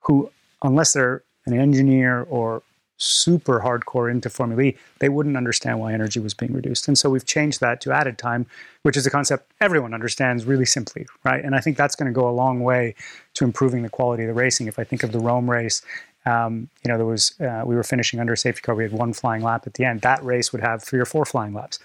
who, 0.00 0.30
unless 0.62 0.92
they're 0.92 1.22
an 1.46 1.58
engineer 1.58 2.22
or 2.22 2.62
super 2.96 3.60
hardcore 3.60 4.10
into 4.10 4.30
Formula 4.30 4.62
E, 4.62 4.76
they 5.00 5.08
wouldn't 5.08 5.36
understand 5.36 5.80
why 5.80 5.92
energy 5.92 6.20
was 6.20 6.32
being 6.32 6.52
reduced. 6.52 6.86
And 6.86 6.96
so 6.96 7.10
we've 7.10 7.24
changed 7.24 7.60
that 7.60 7.80
to 7.82 7.92
added 7.92 8.18
time, 8.18 8.46
which 8.82 8.96
is 8.96 9.06
a 9.06 9.10
concept 9.10 9.50
everyone 9.60 9.92
understands 9.92 10.44
really 10.44 10.64
simply, 10.64 11.06
right? 11.24 11.44
And 11.44 11.54
I 11.54 11.60
think 11.60 11.76
that's 11.76 11.96
going 11.96 12.12
to 12.12 12.18
go 12.18 12.28
a 12.28 12.30
long 12.30 12.60
way 12.60 12.94
to 13.34 13.44
improving 13.44 13.82
the 13.82 13.88
quality 13.88 14.22
of 14.22 14.28
the 14.28 14.34
racing. 14.34 14.68
If 14.68 14.78
I 14.78 14.84
think 14.84 15.02
of 15.02 15.12
the 15.12 15.18
Rome 15.18 15.50
race, 15.50 15.82
um, 16.26 16.68
you 16.84 16.90
know, 16.90 16.96
there 16.96 17.06
was 17.06 17.38
uh, 17.40 17.62
we 17.66 17.74
were 17.74 17.82
finishing 17.82 18.20
under 18.20 18.32
a 18.32 18.36
safety 18.36 18.62
car. 18.62 18.74
We 18.74 18.84
had 18.84 18.92
one 18.92 19.12
flying 19.12 19.42
lap 19.42 19.66
at 19.66 19.74
the 19.74 19.84
end. 19.84 20.00
That 20.02 20.24
race 20.24 20.52
would 20.52 20.62
have 20.62 20.82
three 20.82 21.00
or 21.00 21.04
four 21.04 21.24
flying 21.24 21.52
laps. 21.52 21.78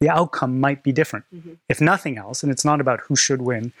The 0.00 0.08
outcome 0.08 0.58
might 0.58 0.82
be 0.82 0.92
different, 0.92 1.26
mm-hmm. 1.32 1.52
if 1.68 1.80
nothing 1.80 2.18
else. 2.18 2.42
And 2.42 2.50
it's 2.50 2.64
not 2.64 2.80
about 2.80 3.00
who 3.00 3.14
should 3.14 3.42
win 3.42 3.72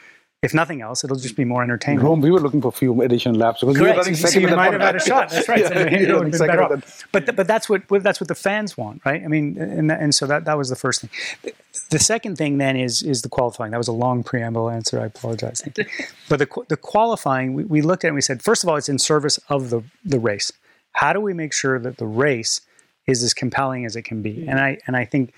if 0.44 0.52
nothing 0.54 0.82
else, 0.82 1.02
it'll 1.04 1.16
just 1.16 1.36
be 1.36 1.44
more 1.44 1.62
entertaining. 1.62 2.00
Rome, 2.00 2.20
we 2.20 2.30
were 2.30 2.40
looking 2.40 2.60
for 2.60 2.68
a 2.68 2.72
few 2.72 3.00
additional 3.02 3.36
laps 3.36 3.60
because 3.60 3.76
Correct. 3.76 3.92
we 3.92 3.96
were 3.96 4.02
running 4.02 4.14
So 4.14 4.28
second. 4.28 4.44
at 4.44 4.50
that 4.50 4.56
might 4.56 4.72
have 4.72 4.80
had 4.82 4.96
a 4.96 5.00
shot. 5.00 5.30
That's 5.30 5.48
right. 5.48 5.64
So 5.66 5.72
Yeah, 5.72 5.86
Mahindra 5.86 6.06
we 6.06 6.12
were 6.12 6.18
would 6.18 6.22
have 6.24 6.32
been 6.32 6.46
better 6.46 6.62
off. 6.64 7.08
But 7.12 7.34
but 7.36 7.46
that's 7.46 7.68
what 7.68 7.82
that's 7.88 8.20
what 8.20 8.28
the 8.28 8.34
fans 8.34 8.76
want, 8.76 9.02
right? 9.04 9.22
I 9.24 9.28
mean, 9.28 9.56
and 9.58 9.90
and 9.90 10.14
so 10.14 10.26
that 10.26 10.44
that 10.44 10.58
was 10.58 10.68
the 10.68 10.76
first 10.76 11.00
thing. 11.00 11.10
The 11.90 11.98
second 11.98 12.36
thing 12.36 12.58
then 12.58 12.76
is 12.76 13.02
is 13.02 13.22
the 13.22 13.28
qualifying. 13.28 13.70
That 13.70 13.78
was 13.78 13.88
a 13.88 13.92
long 13.92 14.22
preamble 14.22 14.68
answer. 14.68 15.00
I 15.00 15.06
apologize. 15.06 15.62
You. 15.64 15.84
but 16.28 16.38
the 16.38 16.48
the 16.68 16.76
qualifying, 16.76 17.54
we, 17.54 17.64
we 17.64 17.80
looked 17.82 18.04
at 18.04 18.08
it 18.08 18.10
and 18.10 18.14
we 18.14 18.20
said, 18.20 18.42
first 18.42 18.62
of 18.62 18.68
all, 18.68 18.76
it's 18.76 18.88
in 18.88 18.98
service 18.98 19.38
of 19.48 19.70
the 19.70 19.82
the 20.04 20.18
race. 20.18 20.52
How 20.92 21.12
do 21.12 21.20
we 21.20 21.32
make 21.32 21.52
sure 21.52 21.78
that 21.78 21.96
the 21.96 22.06
race 22.06 22.60
is 23.06 23.22
as 23.22 23.34
compelling 23.34 23.84
as 23.84 23.96
it 23.96 24.02
can 24.02 24.22
be? 24.22 24.46
And 24.46 24.60
I 24.60 24.78
and 24.86 24.96
I 24.96 25.04
think 25.04 25.32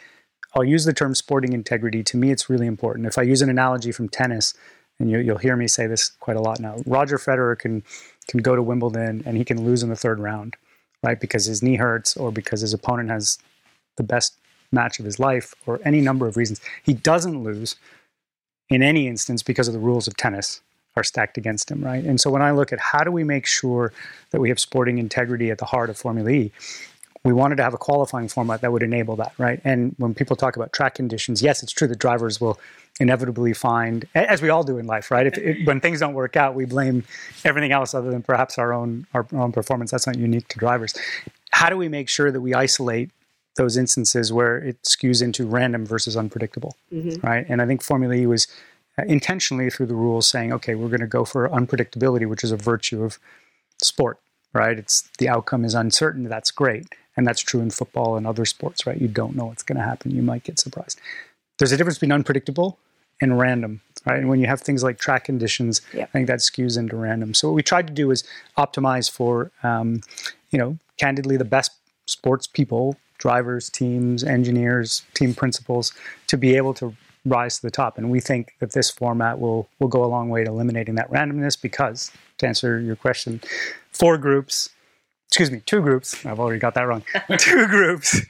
I'll 0.54 0.64
use 0.64 0.84
the 0.84 0.92
term 0.92 1.14
sporting 1.14 1.52
integrity. 1.52 2.02
To 2.02 2.16
me, 2.16 2.30
it's 2.30 2.48
really 2.48 2.66
important. 2.66 3.06
If 3.06 3.18
I 3.18 3.22
use 3.22 3.42
an 3.42 3.50
analogy 3.50 3.92
from 3.92 4.08
tennis, 4.08 4.54
and 4.98 5.10
you, 5.10 5.18
you'll 5.18 5.38
hear 5.38 5.56
me 5.56 5.68
say 5.68 5.86
this 5.86 6.10
quite 6.20 6.36
a 6.36 6.40
lot 6.40 6.60
now, 6.60 6.76
Roger 6.86 7.18
Federer 7.18 7.58
can 7.58 7.82
can 8.28 8.40
go 8.40 8.56
to 8.56 8.62
Wimbledon 8.62 9.22
and 9.24 9.36
he 9.36 9.44
can 9.44 9.64
lose 9.64 9.82
in 9.82 9.88
the 9.88 9.96
third 9.96 10.18
round, 10.18 10.56
right? 11.02 11.20
Because 11.20 11.44
his 11.46 11.62
knee 11.62 11.76
hurts 11.76 12.16
or 12.16 12.32
because 12.32 12.60
his 12.60 12.72
opponent 12.72 13.08
has 13.08 13.38
the 13.96 14.02
best 14.02 14.36
match 14.72 14.98
of 14.98 15.04
his 15.04 15.18
life 15.18 15.54
or 15.66 15.80
any 15.84 16.00
number 16.00 16.26
of 16.26 16.36
reasons. 16.36 16.60
He 16.82 16.92
doesn't 16.92 17.44
lose 17.44 17.76
in 18.68 18.82
any 18.82 19.06
instance 19.06 19.42
because 19.42 19.68
of 19.68 19.74
the 19.74 19.80
rules 19.80 20.08
of 20.08 20.16
tennis 20.16 20.60
are 20.96 21.04
stacked 21.04 21.36
against 21.36 21.70
him, 21.70 21.84
right? 21.84 22.04
And 22.04 22.20
so 22.20 22.30
when 22.30 22.42
I 22.42 22.50
look 22.50 22.72
at 22.72 22.80
how 22.80 23.04
do 23.04 23.12
we 23.12 23.22
make 23.22 23.46
sure 23.46 23.92
that 24.30 24.40
we 24.40 24.48
have 24.48 24.58
sporting 24.58 24.98
integrity 24.98 25.50
at 25.50 25.58
the 25.58 25.66
heart 25.66 25.90
of 25.90 25.96
Formula 25.96 26.28
E, 26.30 26.52
we 27.26 27.32
wanted 27.32 27.56
to 27.56 27.62
have 27.62 27.74
a 27.74 27.78
qualifying 27.78 28.28
format 28.28 28.60
that 28.60 28.70
would 28.72 28.82
enable 28.82 29.16
that, 29.16 29.32
right? 29.36 29.60
And 29.64 29.94
when 29.98 30.14
people 30.14 30.36
talk 30.36 30.56
about 30.56 30.72
track 30.72 30.94
conditions, 30.94 31.42
yes, 31.42 31.62
it's 31.62 31.72
true 31.72 31.88
that 31.88 31.98
drivers 31.98 32.40
will 32.40 32.58
inevitably 33.00 33.52
find, 33.52 34.06
as 34.14 34.40
we 34.40 34.48
all 34.48 34.62
do 34.62 34.78
in 34.78 34.86
life, 34.86 35.10
right? 35.10 35.26
If, 35.26 35.66
when 35.66 35.80
things 35.80 36.00
don't 36.00 36.14
work 36.14 36.36
out, 36.36 36.54
we 36.54 36.64
blame 36.64 37.04
everything 37.44 37.72
else 37.72 37.94
other 37.94 38.10
than 38.10 38.22
perhaps 38.22 38.58
our 38.58 38.72
own 38.72 39.06
our 39.12 39.26
own 39.32 39.52
performance. 39.52 39.90
That's 39.90 40.06
not 40.06 40.16
unique 40.16 40.48
to 40.48 40.58
drivers. 40.58 40.94
How 41.50 41.68
do 41.68 41.76
we 41.76 41.88
make 41.88 42.08
sure 42.08 42.30
that 42.30 42.40
we 42.40 42.54
isolate 42.54 43.10
those 43.56 43.76
instances 43.76 44.32
where 44.32 44.58
it 44.58 44.80
skews 44.82 45.22
into 45.22 45.46
random 45.46 45.84
versus 45.84 46.16
unpredictable, 46.16 46.76
right? 47.22 47.44
And 47.48 47.60
I 47.60 47.66
think 47.66 47.82
Formula 47.82 48.14
E 48.14 48.26
was 48.26 48.46
uh, 48.98 49.02
intentionally 49.08 49.68
through 49.70 49.86
the 49.86 49.94
rules 49.94 50.28
saying, 50.28 50.52
okay, 50.52 50.74
we're 50.74 50.88
going 50.88 51.00
to 51.00 51.06
go 51.06 51.24
for 51.24 51.48
unpredictability, 51.48 52.28
which 52.28 52.44
is 52.44 52.52
a 52.52 52.56
virtue 52.56 53.02
of 53.02 53.18
sport, 53.82 54.18
right? 54.52 54.78
It's 54.78 55.08
the 55.18 55.28
outcome 55.28 55.64
is 55.64 55.74
uncertain. 55.74 56.24
That's 56.24 56.50
great, 56.50 56.86
and 57.16 57.26
that's 57.26 57.40
true 57.40 57.60
in 57.60 57.70
football 57.70 58.16
and 58.16 58.26
other 58.26 58.44
sports, 58.44 58.86
right? 58.86 59.00
You 59.00 59.08
don't 59.08 59.36
know 59.36 59.46
what's 59.46 59.62
going 59.62 59.76
to 59.78 59.84
happen. 59.84 60.10
You 60.10 60.22
might 60.22 60.44
get 60.44 60.58
surprised. 60.58 61.00
There's 61.58 61.72
a 61.72 61.76
difference 61.76 61.98
between 61.98 62.12
unpredictable 62.12 62.78
and 63.20 63.38
random, 63.38 63.80
right? 64.04 64.18
And 64.18 64.28
when 64.28 64.40
you 64.40 64.46
have 64.46 64.60
things 64.60 64.82
like 64.82 64.98
track 64.98 65.24
conditions, 65.24 65.80
Yeah. 65.94 66.04
I 66.04 66.06
think 66.06 66.26
that 66.26 66.40
skews 66.40 66.76
into 66.76 66.96
random. 66.96 67.32
So 67.32 67.48
what 67.48 67.54
we 67.54 67.62
tried 67.62 67.86
to 67.86 67.92
do 67.92 68.10
is 68.10 68.24
optimize 68.58 69.10
for, 69.10 69.50
um, 69.62 70.02
you 70.50 70.58
know, 70.58 70.78
candidly 70.98 71.36
the 71.38 71.44
best 71.44 71.72
sports 72.06 72.46
people, 72.46 72.96
drivers, 73.18 73.70
teams, 73.70 74.22
engineers, 74.22 75.02
team 75.14 75.34
principals, 75.34 75.92
to 76.26 76.36
be 76.36 76.56
able 76.56 76.74
to 76.74 76.94
rise 77.24 77.56
to 77.56 77.62
the 77.62 77.70
top. 77.70 77.96
And 77.98 78.10
we 78.10 78.20
think 78.20 78.52
that 78.60 78.72
this 78.72 78.90
format 78.90 79.40
will 79.40 79.68
will 79.80 79.88
go 79.88 80.04
a 80.04 80.06
long 80.06 80.28
way 80.28 80.44
to 80.44 80.50
eliminating 80.50 80.94
that 80.96 81.10
randomness 81.10 81.60
because, 81.60 82.12
to 82.38 82.46
answer 82.46 82.78
your 82.78 82.96
question, 82.96 83.40
four 83.90 84.18
groups, 84.18 84.68
excuse 85.28 85.50
me, 85.50 85.60
two 85.66 85.80
groups. 85.80 86.24
I've 86.24 86.40
already 86.40 86.58
got 86.58 86.74
that 86.74 86.82
wrong. 86.82 87.04
two 87.38 87.66
groups. 87.66 88.20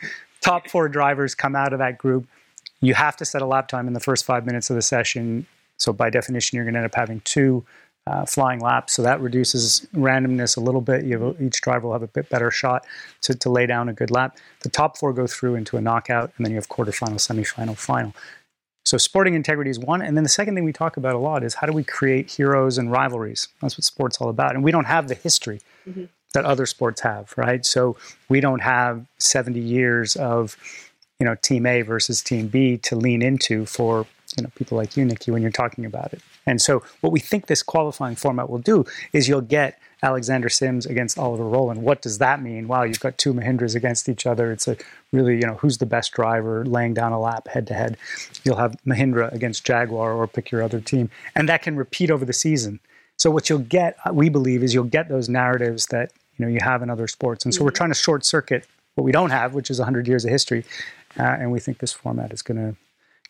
Top 0.40 0.68
four 0.68 0.88
drivers 0.88 1.34
come 1.34 1.56
out 1.56 1.72
of 1.72 1.78
that 1.78 1.98
group. 1.98 2.26
You 2.80 2.94
have 2.94 3.16
to 3.16 3.24
set 3.24 3.42
a 3.42 3.46
lap 3.46 3.68
time 3.68 3.86
in 3.86 3.94
the 3.94 4.00
first 4.00 4.24
five 4.24 4.46
minutes 4.46 4.70
of 4.70 4.76
the 4.76 4.82
session. 4.82 5.46
So 5.78 5.92
by 5.92 6.10
definition, 6.10 6.56
you're 6.56 6.64
going 6.64 6.74
to 6.74 6.80
end 6.80 6.86
up 6.86 6.94
having 6.94 7.20
two 7.20 7.64
uh, 8.06 8.24
flying 8.24 8.60
laps. 8.60 8.92
So 8.92 9.02
that 9.02 9.20
reduces 9.20 9.86
randomness 9.94 10.56
a 10.56 10.60
little 10.60 10.80
bit. 10.80 11.04
You 11.04 11.20
have, 11.20 11.42
each 11.42 11.60
driver 11.60 11.86
will 11.86 11.94
have 11.94 12.02
a 12.02 12.08
bit 12.08 12.28
better 12.28 12.50
shot 12.50 12.86
to, 13.22 13.34
to 13.34 13.50
lay 13.50 13.66
down 13.66 13.88
a 13.88 13.92
good 13.92 14.10
lap. 14.10 14.38
The 14.60 14.68
top 14.68 14.96
four 14.96 15.12
go 15.12 15.26
through 15.26 15.56
into 15.56 15.76
a 15.76 15.80
knockout, 15.80 16.32
and 16.36 16.46
then 16.46 16.52
you 16.52 16.56
have 16.56 16.68
quarterfinal, 16.68 17.16
semifinal, 17.16 17.76
final. 17.76 18.14
So 18.84 18.98
sporting 18.98 19.34
integrity 19.34 19.70
is 19.70 19.80
one, 19.80 20.00
and 20.00 20.16
then 20.16 20.22
the 20.22 20.30
second 20.30 20.54
thing 20.54 20.62
we 20.62 20.72
talk 20.72 20.96
about 20.96 21.16
a 21.16 21.18
lot 21.18 21.42
is 21.42 21.54
how 21.54 21.66
do 21.66 21.72
we 21.72 21.82
create 21.82 22.30
heroes 22.30 22.78
and 22.78 22.92
rivalries? 22.92 23.48
That's 23.60 23.76
what 23.76 23.82
sports 23.82 24.18
all 24.20 24.28
about, 24.28 24.54
and 24.54 24.62
we 24.62 24.70
don't 24.70 24.84
have 24.84 25.08
the 25.08 25.16
history 25.16 25.60
that 26.34 26.44
other 26.44 26.66
sports 26.66 27.00
have, 27.00 27.32
right? 27.36 27.64
So 27.64 27.96
we 28.28 28.40
don't 28.40 28.60
have 28.60 29.06
70 29.18 29.58
years 29.60 30.16
of 30.16 30.56
you 31.18 31.24
know 31.24 31.34
team 31.36 31.66
A 31.66 31.82
versus 31.82 32.22
team 32.22 32.48
B 32.48 32.76
to 32.78 32.96
lean 32.96 33.22
into 33.22 33.66
for 33.66 34.06
you 34.36 34.42
know 34.42 34.50
people 34.54 34.76
like 34.76 34.96
you, 34.96 35.04
Nikki, 35.04 35.30
when 35.30 35.42
you're 35.42 35.50
talking 35.50 35.84
about 35.84 36.12
it. 36.12 36.20
And 36.46 36.60
so 36.60 36.82
what 37.00 37.12
we 37.12 37.20
think 37.20 37.46
this 37.46 37.62
qualifying 37.62 38.16
format 38.16 38.48
will 38.48 38.58
do 38.58 38.84
is 39.12 39.28
you'll 39.28 39.40
get 39.40 39.80
Alexander 40.02 40.48
Sims 40.48 40.86
against 40.86 41.18
Oliver 41.18 41.44
Rowland. 41.44 41.82
What 41.82 42.02
does 42.02 42.18
that 42.18 42.42
mean? 42.42 42.68
Wow, 42.68 42.82
you've 42.82 43.00
got 43.00 43.18
two 43.18 43.32
Mahindras 43.32 43.74
against 43.74 44.08
each 44.08 44.26
other. 44.26 44.52
It's 44.52 44.68
a 44.68 44.76
really, 45.12 45.36
you 45.36 45.46
know, 45.46 45.54
who's 45.54 45.78
the 45.78 45.86
best 45.86 46.12
driver 46.12 46.64
laying 46.64 46.94
down 46.94 47.12
a 47.12 47.20
lap 47.20 47.48
head 47.48 47.66
to 47.68 47.74
head. 47.74 47.96
You'll 48.44 48.56
have 48.56 48.76
Mahindra 48.86 49.32
against 49.32 49.64
Jaguar 49.64 50.12
or 50.12 50.26
pick 50.26 50.50
your 50.50 50.62
other 50.62 50.80
team. 50.80 51.10
And 51.34 51.48
that 51.48 51.62
can 51.62 51.76
repeat 51.76 52.10
over 52.10 52.24
the 52.24 52.32
season. 52.32 52.78
So 53.16 53.30
what 53.30 53.48
you'll 53.48 53.60
get, 53.60 53.96
uh, 54.04 54.12
we 54.12 54.28
believe, 54.28 54.62
is 54.62 54.74
you'll 54.74 54.84
get 54.84 55.08
those 55.08 55.28
narratives 55.28 55.86
that, 55.86 56.12
you 56.36 56.44
know, 56.44 56.50
you 56.50 56.60
have 56.62 56.82
in 56.82 56.90
other 56.90 57.08
sports. 57.08 57.44
And 57.44 57.54
so 57.54 57.64
we're 57.64 57.70
mm. 57.70 57.76
trying 57.76 57.90
to 57.90 57.94
short 57.94 58.24
circuit 58.24 58.66
what 58.94 59.04
we 59.04 59.12
don't 59.12 59.30
have, 59.30 59.54
which 59.54 59.70
is 59.70 59.78
100 59.78 60.06
years 60.06 60.24
of 60.24 60.30
history. 60.30 60.64
Uh, 61.18 61.22
and 61.22 61.50
we 61.50 61.60
think 61.60 61.78
this 61.78 61.92
format 61.92 62.32
is 62.32 62.42
going 62.42 62.58
to 62.58 62.76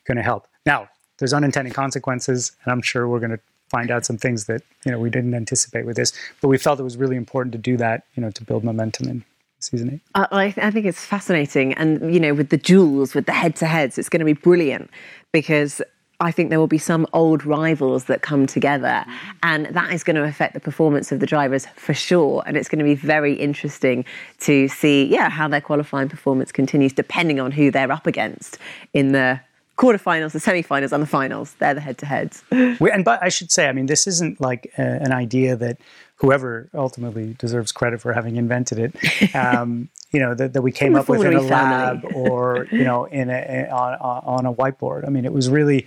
going 0.05 0.17
to 0.17 0.23
help. 0.23 0.47
Now, 0.65 0.89
there's 1.19 1.33
unintended 1.33 1.75
consequences, 1.75 2.53
and 2.65 2.73
I'm 2.73 2.83
sure 2.83 3.09
we're 3.09 3.19
going 3.19 3.33
to 3.33 3.41
find 3.69 3.91
out 3.91 4.05
some 4.07 4.17
things 4.17 4.47
that 4.47 4.63
you 4.85 4.93
know 4.93 4.99
we 4.99 5.11
didn't 5.11 5.35
anticipate 5.35 5.85
with 5.85 5.97
this. 5.97 6.13
But 6.41 6.49
we 6.49 6.59
felt 6.59 6.79
it 6.79 6.85
was 6.85 6.97
really 6.97 7.17
important 7.17 7.53
to 7.53 7.59
do 7.59 7.77
that, 7.79 8.05
you 8.15 8.23
know, 8.23 8.31
to 8.31 8.45
build 8.45 8.65
momentum 8.65 9.09
in 9.09 9.25
season 9.59 9.95
eight. 9.95 10.01
Uh, 10.15 10.27
I, 10.31 10.45
I 10.45 10.51
th- 10.51 10.67
I 10.67 10.71
think 10.71 10.87
it's 10.87 11.05
fascinating. 11.05 11.75
And, 11.75 12.13
you 12.13 12.21
know, 12.21 12.35
with 12.35 12.51
the 12.51 12.57
duels, 12.57 13.15
with 13.15 13.27
the 13.27 13.33
head 13.33 13.57
to 13.57 13.67
heads, 13.67 13.99
it's 13.99 14.09
going 14.09 14.21
to 14.21 14.27
be 14.27 14.35
brilliant 14.35 14.91
because 15.33 15.83
I 16.21 16.31
think 16.31 16.51
there 16.51 16.59
will 16.59 16.67
be 16.67 16.79
some 16.79 17.07
old 17.13 17.45
rivals 17.45 18.05
that 18.05 18.23
come 18.23 18.47
together, 18.47 19.05
and 19.43 19.67
that 19.67 19.93
is 19.93 20.03
going 20.03 20.17
to 20.17 20.25
affect 20.25 20.55
the 20.55 20.61
performance 20.61 21.13
of 21.13 21.21
the 21.21 21.27
drivers 21.27 21.67
for 21.77 21.93
sure. 21.93 22.43
And 22.47 22.57
it's 22.57 22.69
going 22.69 22.79
to 22.79 22.85
be 22.85 22.95
very 22.95 23.35
interesting 23.35 24.05
to 24.41 24.69
see, 24.69 25.05
yeah, 25.05 25.29
how 25.29 25.49
their 25.49 25.61
qualifying 25.61 26.09
performance 26.09 26.53
continues, 26.53 26.93
depending 26.93 27.39
on 27.39 27.53
who 27.53 27.71
they're 27.71 27.93
up 27.93 28.07
against 28.07 28.59
in 28.95 29.13
the 29.13 29.41
quarterfinals, 29.77 30.33
the 30.33 30.41
semi-finals, 30.41 30.93
and 30.93 31.03
the 31.03 31.07
finals. 31.07 31.55
They're 31.59 31.75
the 31.75 31.81
head-to-heads. 31.81 32.45
We, 32.81 32.91
and 32.91 33.05
but 33.05 33.23
I 33.23 33.29
should 33.29 33.51
say, 33.53 33.69
I 33.69 33.73
mean, 33.73 33.87
this 33.87 34.07
isn't 34.07 34.41
like 34.41 34.73
a, 34.79 34.83
an 34.83 35.13
idea 35.13 35.57
that 35.57 35.79
whoever 36.17 36.69
ultimately 36.75 37.37
deserves 37.39 37.73
credit 37.73 38.01
for 38.01 38.13
having 38.13 38.37
invented 38.37 38.79
it. 38.79 39.35
Um, 39.35 39.91
you 40.17 40.23
know 40.23 40.35
that, 40.35 40.55
that 40.55 40.63
we 40.63 40.73
came 40.73 40.97
up 40.97 41.11
with 41.11 41.23
in 41.27 41.35
a 41.35 41.43
lab 41.43 42.03
or 42.15 42.67
you 42.73 42.85
know 42.85 43.05
in 43.21 43.29
a, 43.29 43.69
on, 43.71 43.93
on 44.01 44.47
a 44.47 44.55
whiteboard. 44.55 45.07
I 45.07 45.11
mean, 45.11 45.27
it 45.27 45.33
was 45.35 45.51
really 45.51 45.87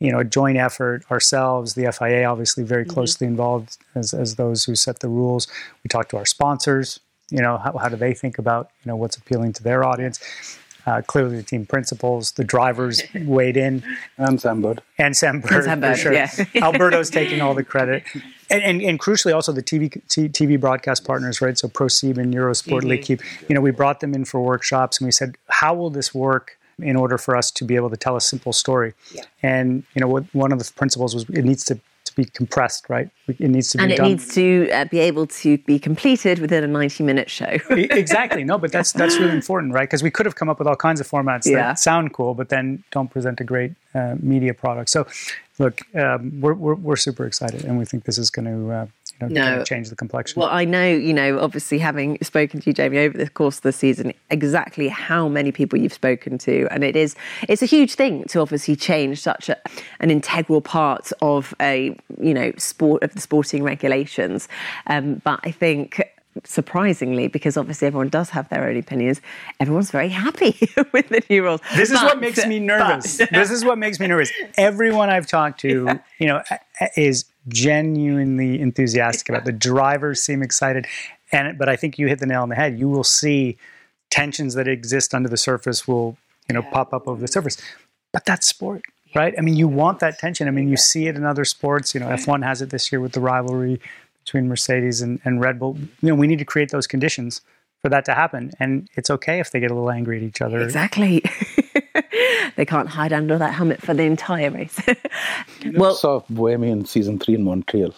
you 0.00 0.10
know 0.10 0.18
a 0.18 0.24
joint 0.24 0.58
effort. 0.58 1.04
Ourselves, 1.12 1.74
the 1.74 1.92
FIA, 1.92 2.24
obviously 2.24 2.64
very 2.64 2.84
Mm-hmm. 2.84 2.94
closely 2.94 3.26
involved 3.28 3.76
as 3.94 4.12
as 4.12 4.34
those 4.34 4.64
who 4.64 4.74
set 4.74 4.98
the 4.98 5.08
rules. 5.08 5.46
We 5.84 5.88
talked 5.88 6.10
to 6.10 6.16
our 6.16 6.26
sponsors. 6.26 6.98
You 7.30 7.42
know, 7.44 7.58
how, 7.58 7.72
how 7.78 7.88
do 7.88 7.96
they 7.96 8.14
think 8.14 8.36
about 8.38 8.70
you 8.82 8.88
know 8.88 8.96
what's 8.96 9.16
appealing 9.16 9.52
to 9.54 9.62
their 9.62 9.84
audience? 9.84 10.18
Uh, 10.86 11.02
clearly, 11.06 11.36
the 11.36 11.42
team 11.42 11.66
principals, 11.66 12.32
the 12.32 12.44
drivers 12.44 13.02
weighed 13.14 13.56
in 13.56 13.82
And 14.16 14.40
Sam 14.40 14.62
Bird. 14.62 14.80
and 14.96 15.16
Sam 15.16 15.40
Bird, 15.40 15.64
Sam 15.64 15.80
for 15.82 15.94
sure. 15.94 16.12
yeah. 16.12 16.30
Alberto's 16.62 17.10
taking 17.10 17.40
all 17.40 17.54
the 17.54 17.64
credit, 17.64 18.04
and, 18.50 18.62
and 18.62 18.80
and 18.80 18.98
crucially 18.98 19.34
also 19.34 19.52
the 19.52 19.62
TV 19.62 20.00
T- 20.08 20.28
TV 20.28 20.58
broadcast 20.58 21.04
partners, 21.04 21.40
right? 21.42 21.58
So 21.58 21.68
ProSieben 21.68 22.18
and 22.18 22.32
Eurosport, 22.34 22.84
L'Equipe. 22.84 23.20
You 23.48 23.54
know, 23.54 23.60
we 23.60 23.70
brought 23.70 24.00
them 24.00 24.14
in 24.14 24.24
for 24.24 24.40
workshops, 24.40 24.98
and 24.98 25.06
we 25.06 25.12
said, 25.12 25.36
how 25.48 25.74
will 25.74 25.90
this 25.90 26.14
work 26.14 26.56
in 26.80 26.94
order 26.96 27.18
for 27.18 27.36
us 27.36 27.50
to 27.50 27.64
be 27.64 27.74
able 27.76 27.90
to 27.90 27.96
tell 27.96 28.16
a 28.16 28.20
simple 28.20 28.52
story? 28.52 28.94
Yeah. 29.12 29.24
And 29.42 29.82
you 29.94 30.00
know, 30.00 30.08
what, 30.08 30.24
one 30.32 30.52
of 30.52 30.58
the 30.58 30.72
principles 30.74 31.14
was 31.14 31.24
it 31.28 31.44
needs 31.44 31.64
to 31.64 31.74
to 31.74 31.80
be 32.18 32.24
compressed, 32.24 32.82
right? 32.90 33.08
It 33.28 33.38
needs 33.56 33.70
to 33.70 33.78
be 33.78 33.82
And 33.84 33.92
it 33.92 33.96
done. 33.98 34.08
needs 34.08 34.26
to 34.34 34.44
uh, 34.72 34.84
be 34.86 34.98
able 35.10 35.26
to 35.42 35.56
be 35.70 35.78
completed 35.78 36.40
within 36.40 36.64
a 36.64 36.68
90-minute 36.78 37.30
show. 37.38 37.52
Exactly 37.70 38.42
no 38.50 38.56
but 38.58 38.70
that's 38.72 38.92
that's 39.00 39.16
really 39.22 39.36
important 39.42 39.72
right 39.78 39.88
because 39.88 40.02
we 40.02 40.10
could 40.10 40.26
have 40.26 40.34
come 40.40 40.48
up 40.52 40.58
with 40.60 40.68
all 40.70 40.76
kinds 40.88 41.00
of 41.02 41.06
formats 41.14 41.44
Yeah. 41.46 41.58
that 41.68 41.78
sound 41.78 42.12
cool 42.12 42.32
but 42.40 42.48
then 42.54 42.82
don't 42.90 43.10
present 43.16 43.36
a 43.40 43.44
great 43.52 43.72
uh, 43.94 44.14
media 44.32 44.52
product 44.62 44.88
so 44.90 45.00
look 45.58 45.76
um, 46.02 46.20
we're, 46.42 46.54
we're, 46.64 46.74
we're 46.86 46.96
super 47.08 47.24
excited 47.30 47.60
and 47.66 47.78
we 47.80 47.84
think 47.90 48.00
this 48.04 48.18
is 48.24 48.30
going 48.36 48.46
to 48.54 48.58
uh, 48.78 48.86
you 49.20 49.28
know, 49.28 49.56
No. 49.58 49.64
change 49.64 49.88
the 49.90 49.96
complexion 49.96 50.40
Well, 50.40 50.48
I 50.50 50.64
know, 50.64 50.86
you 50.88 51.12
know, 51.12 51.40
obviously 51.40 51.78
having 51.78 52.18
spoken 52.22 52.60
to 52.60 52.66
you, 52.70 52.72
Jamie, 52.72 52.98
over 52.98 53.16
the 53.18 53.28
course 53.28 53.56
of 53.56 53.62
the 53.62 53.72
season, 53.72 54.12
exactly 54.30 54.88
how 54.88 55.28
many 55.28 55.50
people 55.52 55.78
you've 55.78 55.92
spoken 55.92 56.38
to, 56.38 56.66
and 56.70 56.84
it 56.84 56.96
is 56.96 57.16
it's 57.48 57.62
a 57.62 57.66
huge 57.66 57.94
thing 57.94 58.24
to 58.24 58.40
obviously 58.40 58.76
change 58.76 59.20
such 59.20 59.48
a, 59.48 59.56
an 60.00 60.10
integral 60.10 60.60
part 60.60 61.10
of 61.22 61.54
a 61.60 61.96
you 62.20 62.34
know 62.34 62.52
sport 62.58 63.02
of 63.02 63.14
the 63.14 63.20
sporting 63.20 63.62
regulations. 63.62 64.48
Um, 64.86 65.20
but 65.24 65.40
I 65.44 65.50
think 65.50 66.00
surprisingly, 66.44 67.26
because 67.28 67.56
obviously 67.56 67.86
everyone 67.86 68.08
does 68.08 68.30
have 68.30 68.48
their 68.48 68.68
own 68.68 68.76
opinions, 68.76 69.20
everyone's 69.60 69.90
very 69.90 70.08
happy 70.08 70.56
with 70.92 71.08
the 71.08 71.22
new 71.28 71.42
rules. 71.42 71.60
This 71.74 71.90
is 71.90 72.00
what 72.02 72.20
makes 72.20 72.46
me 72.46 72.60
nervous. 72.72 73.18
but- 73.18 73.30
this 73.32 73.50
is 73.50 73.64
what 73.64 73.76
makes 73.78 73.98
me 73.98 74.06
nervous. 74.06 74.30
Everyone 74.56 75.10
I've 75.10 75.26
talked 75.26 75.60
to, 75.60 75.98
you 76.20 76.26
know, 76.26 76.42
is 76.96 77.24
genuinely 77.48 78.60
enthusiastic 78.60 79.28
about. 79.28 79.44
The 79.44 79.52
drivers 79.52 80.22
seem 80.22 80.42
excited, 80.42 80.86
and 81.32 81.58
but 81.58 81.68
I 81.68 81.76
think 81.76 81.98
you 81.98 82.06
hit 82.08 82.20
the 82.20 82.26
nail 82.26 82.42
on 82.42 82.48
the 82.48 82.54
head. 82.54 82.78
You 82.78 82.88
will 82.88 83.04
see 83.04 83.56
tensions 84.10 84.54
that 84.54 84.68
exist 84.68 85.14
under 85.14 85.28
the 85.28 85.36
surface 85.36 85.86
will, 85.86 86.16
you 86.48 86.54
know, 86.54 86.62
pop 86.62 86.92
up 86.92 87.06
over 87.06 87.20
the 87.20 87.28
surface. 87.28 87.56
But 88.12 88.24
that's 88.24 88.46
sport, 88.46 88.82
right? 89.14 89.34
I 89.36 89.42
mean, 89.42 89.56
you 89.56 89.68
want 89.68 90.00
that 90.00 90.18
tension. 90.18 90.48
I 90.48 90.50
mean, 90.50 90.68
you 90.68 90.76
see 90.76 91.06
it 91.06 91.16
in 91.16 91.24
other 91.24 91.44
sports. 91.44 91.94
You 91.94 92.00
know, 92.00 92.08
F1 92.08 92.42
has 92.42 92.62
it 92.62 92.70
this 92.70 92.90
year 92.90 93.00
with 93.00 93.12
the 93.12 93.20
rivalry 93.20 93.80
between 94.24 94.48
Mercedes 94.48 95.00
and, 95.00 95.20
and 95.24 95.40
Red 95.40 95.58
Bull. 95.58 95.76
You 96.02 96.08
know, 96.08 96.14
we 96.14 96.26
need 96.26 96.38
to 96.38 96.44
create 96.44 96.70
those 96.70 96.86
conditions 96.86 97.40
for 97.80 97.88
that 97.88 98.04
to 98.06 98.14
happen. 98.14 98.50
And 98.58 98.88
it's 98.94 99.10
okay 99.10 99.40
if 99.40 99.50
they 99.50 99.60
get 99.60 99.70
a 99.70 99.74
little 99.74 99.90
angry 99.90 100.18
at 100.18 100.22
each 100.22 100.40
other. 100.40 100.60
Exactly. 100.60 101.22
they 102.56 102.64
can't 102.64 102.88
hide 102.88 103.12
under 103.12 103.38
that 103.38 103.54
helmet 103.54 103.80
for 103.82 103.94
the 103.94 104.02
entire 104.04 104.50
race. 104.50 104.80
well, 105.74 105.94
saw 105.94 106.20
Buemi 106.32 106.68
in 106.70 106.84
season 106.84 107.18
three 107.18 107.34
in 107.34 107.44
Montreal. 107.44 107.94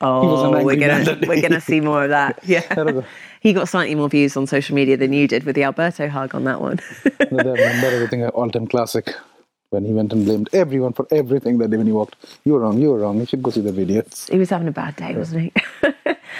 oh, 0.00 0.62
we're 0.64 0.76
gonna 0.76 1.18
we're 1.26 1.42
gonna 1.42 1.60
see 1.60 1.80
more 1.80 2.04
of 2.04 2.10
that. 2.10 2.38
Yeah, 2.46 2.60
That 2.74 2.86
was 2.86 2.96
a- 2.96 3.06
he 3.40 3.52
got 3.52 3.68
slightly 3.68 3.94
more 3.94 4.08
views 4.08 4.36
on 4.36 4.46
social 4.46 4.74
media 4.74 4.96
than 4.96 5.12
you 5.12 5.28
did 5.28 5.44
with 5.44 5.54
the 5.54 5.62
Alberto 5.64 6.08
hug 6.08 6.34
on 6.34 6.44
that 6.44 6.60
one. 6.60 6.80
I 7.04 7.24
remember 7.30 7.86
everything 7.86 8.24
uh, 8.24 8.28
all 8.28 8.50
time 8.50 8.66
classic 8.66 9.14
when 9.70 9.84
he 9.84 9.92
went 9.92 10.12
and 10.12 10.24
blamed 10.24 10.48
everyone 10.52 10.92
for 10.92 11.06
everything 11.12 11.58
that 11.58 11.70
day 11.70 11.76
when 11.76 11.86
he 11.86 11.92
walked. 11.92 12.16
You 12.44 12.54
were 12.54 12.60
wrong, 12.60 12.78
you 12.80 12.90
were 12.90 12.98
wrong. 12.98 13.18
You 13.20 13.26
should 13.26 13.42
go 13.42 13.50
see 13.50 13.60
the 13.60 13.70
videos. 13.70 14.30
he 14.30 14.38
was 14.38 14.50
having 14.50 14.66
a 14.68 14.72
bad 14.72 14.96
day, 14.96 15.14
wasn't 15.14 15.42
he? 15.42 15.52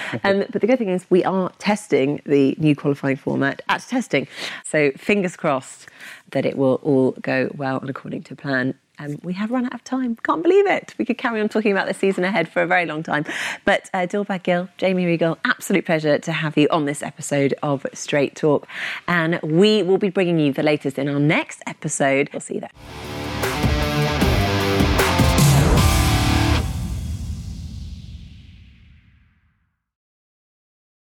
um, 0.25 0.45
but 0.51 0.61
the 0.61 0.67
good 0.67 0.79
thing 0.79 0.91
is, 0.91 1.07
we 1.11 1.25
are 1.25 1.51
testing 1.59 2.21
the 2.25 2.55
new 2.59 2.75
qualifying 2.75 3.17
format 3.17 3.63
at 3.69 3.83
testing. 3.83 4.29
So 4.65 4.93
fingers 4.93 5.37
crossed 5.37 5.89
that 6.31 6.45
it 6.45 6.57
will 6.57 6.81
all 6.83 7.13
go 7.13 7.51
well 7.57 7.79
and 7.79 7.91
according 7.91 8.23
to 8.25 8.37
plan. 8.37 8.75
Um, 9.01 9.19
we 9.23 9.33
have 9.35 9.53
run 9.53 9.65
out 9.65 9.75
of 9.75 9.85
time. 9.85 10.17
Can't 10.25 10.43
believe 10.43 10.67
it. 10.67 10.95
We 10.99 11.05
could 11.05 11.19
carry 11.19 11.41
on 11.41 11.49
talking 11.49 11.71
about 11.71 11.87
the 11.87 11.95
season 11.95 12.25
ahead 12.25 12.49
for 12.49 12.63
a 12.63 12.67
very 12.67 12.85
long 12.85 13.05
time. 13.05 13.25
But 13.65 13.89
uh, 13.95 13.99
Dilbagh 13.99 14.43
Gill, 14.43 14.69
Jamie 14.77 15.05
Reigle, 15.05 15.39
absolute 15.45 15.87
pleasure 15.87 16.19
to 16.19 16.33
have 16.33 16.59
you 16.59 16.67
on 16.71 16.85
this 16.85 17.03
episode 17.03 17.55
of 17.63 17.87
Straight 17.95 18.35
Talk. 18.35 18.67
And 19.07 19.39
we 19.43 19.85
will 19.85 19.99
be 19.99 20.11
bringing 20.11 20.41
you 20.41 20.53
the 20.53 20.65
latest 20.65 20.99
in 20.99 21.09
our 21.09 21.21
next 21.21 21.63
episode. 21.67 22.29
We'll 22.33 22.41
see 22.41 22.55
you 22.55 22.61
there. 22.61 23.68